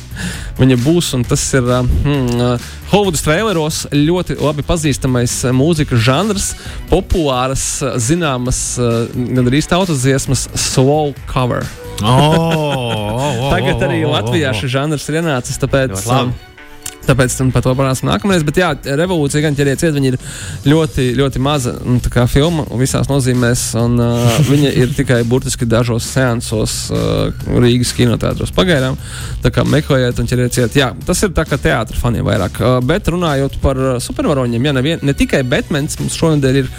viņa 0.57 0.79
būs, 0.81 1.11
un 1.19 1.27
tas 1.29 1.43
ir 1.53 1.69
uh, 1.69 1.85
hmm, 1.85 2.41
uh, 2.41 2.71
Holivudas 2.91 3.21
traileros 3.23 3.83
ļoti 3.93 4.39
labi 4.41 4.65
pazīstamais 4.67 5.37
mūzikas 5.55 6.01
žanrs, 6.09 6.49
populāras, 6.89 7.67
zināmas, 8.01 8.63
uh, 8.81 9.05
gan 9.13 9.45
arī 9.45 9.61
tautas 9.69 10.01
dziesmas, 10.01 10.49
slow 10.57 11.13
cover. 11.29 11.61
Oh, 12.01 12.33
oh, 12.33 13.21
oh, 13.37 13.49
Tagad 13.53 13.83
arī 13.85 14.01
Latvijā 14.09 14.49
oh, 14.49 14.55
oh, 14.55 14.57
oh. 14.57 14.61
šis 14.63 14.73
žanrs 14.73 15.05
ir 15.09 15.21
ienācis. 15.21 15.59
Tāpēc, 15.61 16.01
um, 16.09 16.33
Tāpēc 17.07 17.33
par 17.53 17.63
to 17.65 17.73
parunāsim 17.77 18.09
nākamreiz. 18.09 18.43
Bet, 18.45 18.59
jā, 18.61 18.71
revolūcija, 18.85 19.41
gan 19.45 19.57
ķeriet 19.57 19.81
ciet, 19.81 19.93
viņa 19.95 20.11
ir 20.11 20.17
ļoti, 20.69 21.07
ļoti 21.17 21.41
maza 21.41 21.73
nu, 21.81 21.97
filma 22.29 22.65
visās 22.77 23.09
nozīmēs. 23.09 23.63
Un, 23.81 23.97
uh, 24.01 24.37
viņa 24.51 24.73
ir 24.83 24.93
tikai 24.97 25.21
burtiski 25.27 25.65
dažos 25.69 26.07
seansos 26.11 26.75
uh, 26.93 27.31
Rīgas 27.61 27.93
kinotētros 27.97 28.53
pagaidām. 28.55 28.99
Tā 29.41 29.53
kā 29.53 29.65
meklējiet 29.67 30.21
un 30.21 30.29
ķeriet 30.29 30.57
ciet. 30.57 30.77
Jā, 30.77 30.91
tas 31.07 31.23
ir 31.25 31.33
tā 31.37 31.45
kā 31.49 31.59
teātris 31.61 32.01
faniem 32.01 32.27
vairāk. 32.27 32.61
Uh, 32.61 32.77
bet 32.85 33.09
runājot 33.11 33.57
par 33.63 33.79
supervaroņiem, 34.03 34.69
ja 34.69 34.75
nevien, 34.77 35.01
ne 35.05 35.17
tikai 35.17 35.41
Batmans, 35.47 35.97
mums 36.01 36.19
šonadēļ 36.21 36.61
ir 36.61 36.69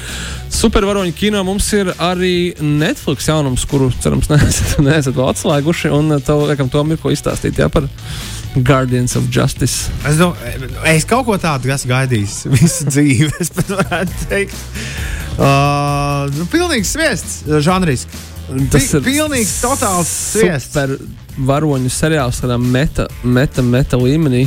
supervaroņu 0.52 1.16
kino, 1.18 1.42
mums 1.46 1.66
ir 1.74 1.90
arī 2.02 2.52
Netflix 2.62 3.26
jaunums, 3.28 3.66
kuru 3.68 3.90
cerams 4.02 4.30
neesat, 4.32 4.78
neesat 4.84 5.18
vēl 5.18 5.32
atslēguši. 5.32 5.90
Un 5.92 6.20
tev, 6.22 6.46
liekam, 6.50 6.70
tom 6.72 6.94
ir 6.94 7.02
ko 7.02 7.12
izstāstīt 7.14 7.58
jā, 7.58 7.68
par 7.72 7.90
Guardians 8.56 9.16
of 9.16 9.30
Justice. 9.32 9.90
Es, 10.08 10.18
domā, 10.20 10.36
es 10.92 11.06
kaut 11.08 11.24
ko 11.28 11.38
tādu 11.40 11.72
esmu 11.72 11.92
gaidījis 11.94 12.36
visu 12.56 12.90
dzīvi. 12.90 13.30
Es 13.40 13.52
pat 13.54 13.72
varētu 13.78 14.28
teikt, 14.28 14.58
uh, 15.38 16.28
nu, 16.36 16.46
pilnīgs 16.52 16.92
sviests, 16.96 17.40
žanris. 17.64 18.06
Tas 18.72 18.90
Pi, 18.90 18.98
ir 18.98 19.04
pilnīgs, 19.06 19.54
totāls 19.62 20.10
sviests. 20.34 20.74
Super 20.74 20.96
varoņu 21.48 21.88
seriāls, 21.92 22.42
tādā 22.42 22.58
meta, 22.60 23.06
meta, 23.24 23.64
meta 23.64 24.00
līmenī. 24.00 24.44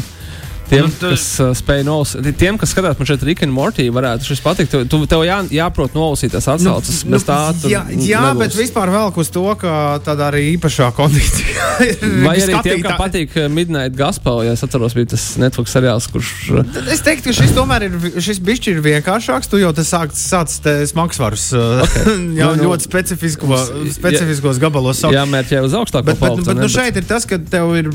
Tiem, 0.69 0.89
tu, 0.89 1.11
kas 1.11 1.25
uh, 1.43 1.51
spēj 1.57 1.83
nolasīt, 1.85 2.27
tiem, 2.39 2.57
kas 2.57 2.71
skatās 2.73 2.97
man 2.97 3.09
šeit 3.09 3.23
Rika 3.27 3.45
un 3.45 3.53
Mortī, 3.53 3.85
varētu 3.93 4.25
šis 4.25 4.41
patikt. 4.41 4.73
Tu, 4.73 4.81
tu, 4.89 5.01
tev 5.09 5.21
jā, 5.27 5.37
jāprot 5.53 5.93
nolasīt 5.97 6.33
tās 6.33 6.47
atsauces. 6.55 7.03
Nu, 7.05 7.15
nu, 7.15 7.21
tā, 7.21 7.37
jā, 7.69 7.83
jā 7.93 8.21
nebūs. 8.25 8.41
bet 8.41 8.57
vispār 8.57 8.91
vēl 8.93 9.13
uz 9.21 9.29
to, 9.33 9.45
ka 9.61 9.75
tāda 10.05 10.29
arī 10.31 10.47
īpašā 10.55 10.89
kondīcija 10.97 11.67
ir. 11.89 12.05
Vai 12.25 12.35
arī 12.39 12.47
skatīt, 12.47 12.69
tiem, 12.71 12.85
kam 12.85 12.97
patīk 13.01 13.37
uh, 13.37 13.49
Midnight 13.51 13.97
Gospel, 13.99 14.41
ja 14.47 14.55
es 14.57 14.65
atceros, 14.65 14.95
bija 14.97 15.11
tas 15.13 15.27
Netflix 15.41 15.75
seriāls, 15.77 16.09
kurš. 16.13 16.33
Uh, 16.49 16.81
es 16.93 17.05
teiktu, 17.05 17.29
ka 17.29 17.35
šis 17.41 17.53
tomēr 17.57 17.85
ir, 17.89 17.99
šis 18.25 18.41
bišķi 18.45 18.73
ir 18.73 18.81
vienkāršāks. 18.85 19.51
Tu 19.51 19.61
jau 19.61 19.71
tas 19.77 19.93
sāc, 19.93 20.17
sāc 20.17 20.57
te 20.65 20.75
smagsvarus, 20.89 21.51
uh, 21.53 21.85
okay. 21.85 22.17
jā, 22.41 22.49
nu, 22.49 22.63
nu, 22.63 22.71
ļoti 22.71 22.89
specifisko, 22.89 23.61
specifiskos 23.99 24.57
jā, 24.57 24.65
gabalos. 24.65 25.05
Jā, 25.13 25.27
mērķē 25.29 25.61
uz 25.67 25.77
augstāko 25.77 26.09
bet, 26.09 26.21
bet, 26.21 26.41
bet, 26.41 26.49
bet 26.49 26.63
nu, 26.63 26.71
šeit 26.71 26.97
ir 26.97 27.05
tas, 27.05 27.29
ka 27.29 27.37
tev 27.37 27.75
ir 27.77 27.91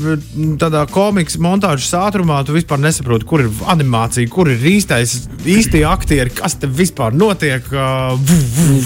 tādā 0.61 0.85
komiks 0.91 1.35
montāžas 1.41 1.91
ātrumā, 1.99 2.41
tu 2.47 2.55
vispār 2.61 2.81
nesaprotu, 2.81 3.27
kur 3.27 3.43
ir 3.43 3.49
animācija, 3.71 4.29
kur 4.31 4.49
ir 4.51 4.61
īstais, 4.71 5.17
īstie 5.43 5.83
aktieri, 5.87 6.33
kas 6.37 6.55
te 6.61 6.69
vispār 6.69 7.15
notiek. 7.17 7.65
Uh, 7.73 8.15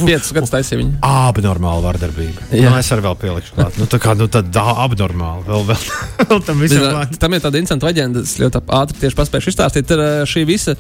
Piecus 0.06 0.32
gadus 0.36 0.54
taisīja 0.54 0.82
viņa. 0.82 0.98
Abnormāla 1.06 1.86
vardarbība. 1.86 2.50
Jā, 2.52 2.72
nu, 2.72 2.80
es 2.80 2.92
arī 2.96 3.06
vēl 3.06 3.20
pielikšu 3.22 3.58
klāt. 3.58 3.80
Nu, 3.82 3.90
tā 3.92 4.00
kā 4.02 4.16
nu, 4.18 4.30
tāda 4.32 4.66
abnormāla. 4.86 5.46
Vēl, 5.48 5.68
vēl, 5.70 5.86
vēl 6.32 6.44
tam 6.48 6.64
visam. 6.64 6.90
Tam 7.22 7.38
ir 7.38 7.44
tāda 7.44 7.62
interesanta 7.62 7.92
leģenda, 7.92 8.26
es 8.26 8.38
ļoti 8.42 8.64
ātri 8.80 9.06
tieši 9.06 9.20
paspēju 9.22 9.54
izstāstīt. 9.54 9.96
Ir 9.96 10.32
šī 10.32 10.48
visa 10.50 10.76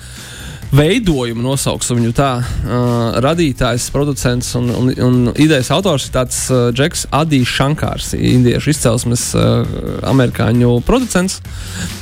veidojumu 0.73 1.43
nosauksim 1.43 1.99
viņu 1.99 2.13
tā. 2.15 2.29
Uh, 2.65 3.17
radītājs, 3.23 3.87
producents 3.93 4.51
un, 4.57 4.69
un, 4.73 4.91
un 5.05 5.17
idejas 5.41 5.69
autors 5.75 6.07
ir 6.07 6.15
tāds 6.15 6.39
uh, 6.49 6.69
Džeks 6.75 7.05
Adijs 7.15 7.51
Šankārs, 7.53 8.13
indiešu 8.17 8.71
izcelsmes 8.73 9.27
uh, 9.37 9.63
amerikāņu 10.09 10.79
producents. 10.87 11.39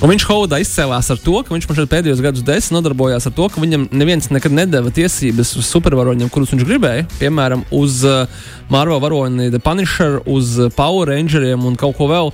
Un 0.02 0.14
viņš 0.14 0.28
Hovudā 0.30 0.62
izcēlās 0.64 1.12
ar 1.14 1.22
to, 1.24 1.36
ka 1.44 1.56
viņš 1.56 1.70
šeit 1.70 1.92
pēdējos 1.92 2.24
gadus 2.24 2.46
desmit 2.48 2.78
nodarbojās 2.78 3.28
ar 3.30 3.36
to, 3.36 3.50
ka 3.52 3.62
viņam 3.64 3.88
neviens 3.92 4.32
nekad 4.34 4.56
nedēva 4.56 4.94
tiesības 4.96 5.56
uz 5.60 5.70
supervaroņiem, 5.70 6.32
kurus 6.34 6.54
viņš 6.54 6.68
gribēja, 6.68 7.08
piemēram, 7.20 7.66
uz 7.76 8.02
uh, 8.08 8.26
Marvel 8.74 9.02
varoni 9.04 9.52
The 9.54 9.62
Punisher, 9.64 10.22
uz 10.26 10.56
Power 10.78 11.12
Rangeriem 11.12 11.66
un 11.68 11.76
kaut 11.80 11.98
ko 12.00 12.10
vēl. 12.12 12.32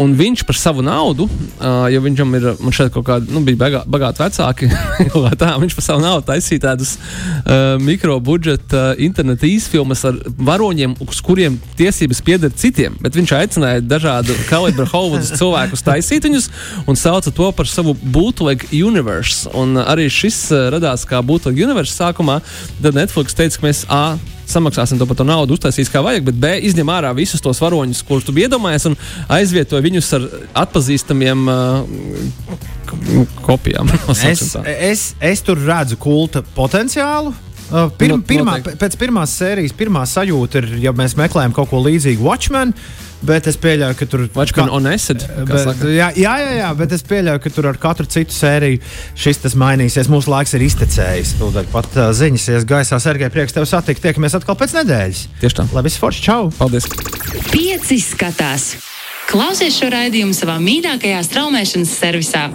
Un 0.00 0.12
viņš 0.14 0.44
par 0.46 0.56
savu 0.56 0.84
naudu, 0.86 1.26
uh, 1.26 1.88
jo 1.90 2.00
viņam 2.04 2.36
ir 2.38 2.44
šeit 2.72 2.92
kaut 2.94 3.08
kādi 3.08 3.34
nu, 3.34 3.42
bagā, 3.58 3.82
bagāti 3.90 4.22
vecāki, 4.22 4.68
tā, 5.40 5.50
viņš 5.58 5.69
par 5.76 5.86
savu 5.86 6.02
naudu 6.04 6.26
taisīja 6.28 6.64
tādus 6.68 6.94
uh, 6.96 7.76
mikrobudžeta 7.82 8.82
uh, 8.94 9.02
interneta 9.02 9.48
īsfilmas 9.48 10.04
ar 10.08 10.18
varoņiem, 10.38 10.96
uz 11.04 11.20
kuriem 11.24 11.58
tiesības 11.78 12.22
pieder 12.26 12.52
citiem. 12.62 12.96
Bet 13.02 13.18
viņš 13.18 13.34
aicināja 13.38 13.84
dažādu 13.84 14.36
kalibru 14.50 14.88
Hollywoods 14.90 15.34
cilvēkus 15.40 15.84
taisīt 15.86 16.26
viņus 16.28 16.50
un 16.90 16.98
sauca 16.98 17.32
to 17.34 17.52
par 17.56 17.70
savu 17.70 17.96
bootleg 18.02 18.66
universe. 18.72 19.50
Un 19.56 19.78
arī 19.82 20.08
šis 20.12 20.42
uh, 20.54 20.68
radās 20.74 21.06
kā 21.08 21.22
bootleg 21.24 21.62
universe 21.64 21.96
sākumā. 21.96 22.40
Tad 22.80 22.98
Netflix 22.98 23.36
teica, 23.36 23.60
ka 23.60 23.68
mēs 23.68 23.86
A 23.90 24.04
samaksāsim 24.52 25.00
to 25.00 25.06
par 25.08 25.18
to 25.18 25.26
naudu, 25.26 25.56
uztaisīs 25.56 25.90
kā 25.92 26.02
vajag, 26.04 26.26
bet 26.28 26.40
B 26.40 26.52
izņem 26.68 26.92
ārā 26.92 27.12
visus 27.16 27.42
tos 27.44 27.60
varoņus, 27.62 28.02
kurus 28.08 28.26
tu 28.26 28.34
iedomājies, 28.36 28.88
un 28.90 28.96
aizvietoja 29.32 29.84
viņus 29.84 30.10
ar 30.18 30.26
atpazīstamiem 30.64 31.46
uh, 31.50 32.64
kopijām. 33.46 33.90
es, 34.30 34.48
es, 34.64 35.04
es 35.20 35.46
tur 35.46 35.60
redzu 35.66 36.00
kulta 36.00 36.44
potenciālu. 36.56 37.34
Uh, 37.70 37.86
pirm, 37.94 38.18
Not- 38.18 38.26
pirmā, 38.26 38.56
pēc 38.66 38.96
pirmās 38.98 39.36
sērijas, 39.38 39.76
pirmā 39.78 40.02
sajūta 40.10 40.58
ir, 40.58 40.72
ja 40.88 40.94
mēs 40.96 41.14
meklējam 41.18 41.54
kaut 41.54 41.70
ko 41.70 41.78
līdzīgu 41.84 42.24
Watchmen, 42.26 42.74
bet 43.26 43.46
es 43.50 43.56
pieļauju, 43.60 43.96
ka 43.98 44.06
tur 44.10 44.24
Acid. 44.90 45.24
kā 45.24 45.44
Bet, 45.48 45.62
saka. 45.64 45.90
jā, 45.92 46.08
jā, 46.16 46.34
jā, 46.60 46.68
bet 46.78 46.92
es 46.96 47.02
pieļauju, 47.06 47.42
ka 47.44 47.52
tur 47.54 47.68
ar 47.70 47.78
katru 47.80 48.06
citu 48.10 48.34
sēriju 48.34 48.80
šis 49.14 49.42
tas 49.44 49.56
mainīsies. 49.60 50.10
Mūsu 50.12 50.32
laiks 50.32 50.54
ir 50.56 50.64
iztecējis. 50.66 51.34
Tūdaļ 51.40 51.70
pat 51.72 51.90
uh, 51.96 52.10
ziņas 52.16 52.48
ies 52.56 52.68
gaisā. 52.68 53.00
Sergei, 53.02 53.30
prieks 53.32 53.56
tevi 53.56 53.68
satikt. 53.70 54.02
Tiekamies 54.04 54.36
atkal 54.40 54.56
pēc 54.60 54.76
nedēļas. 54.80 55.24
Tieši 55.42 55.60
tā. 55.60 55.66
Labi, 55.76 55.92
forši. 56.00 56.24
Čau! 56.26 56.40
Paldies! 56.58 56.88
Pieci 57.50 58.00
skatās. 58.02 58.72
Klausies 59.30 59.76
šo 59.78 59.92
raidījumu 59.94 60.34
savā 60.34 60.56
mīļākajā 60.62 61.20
straumēšanas 61.28 61.92
servisā. 62.00 62.48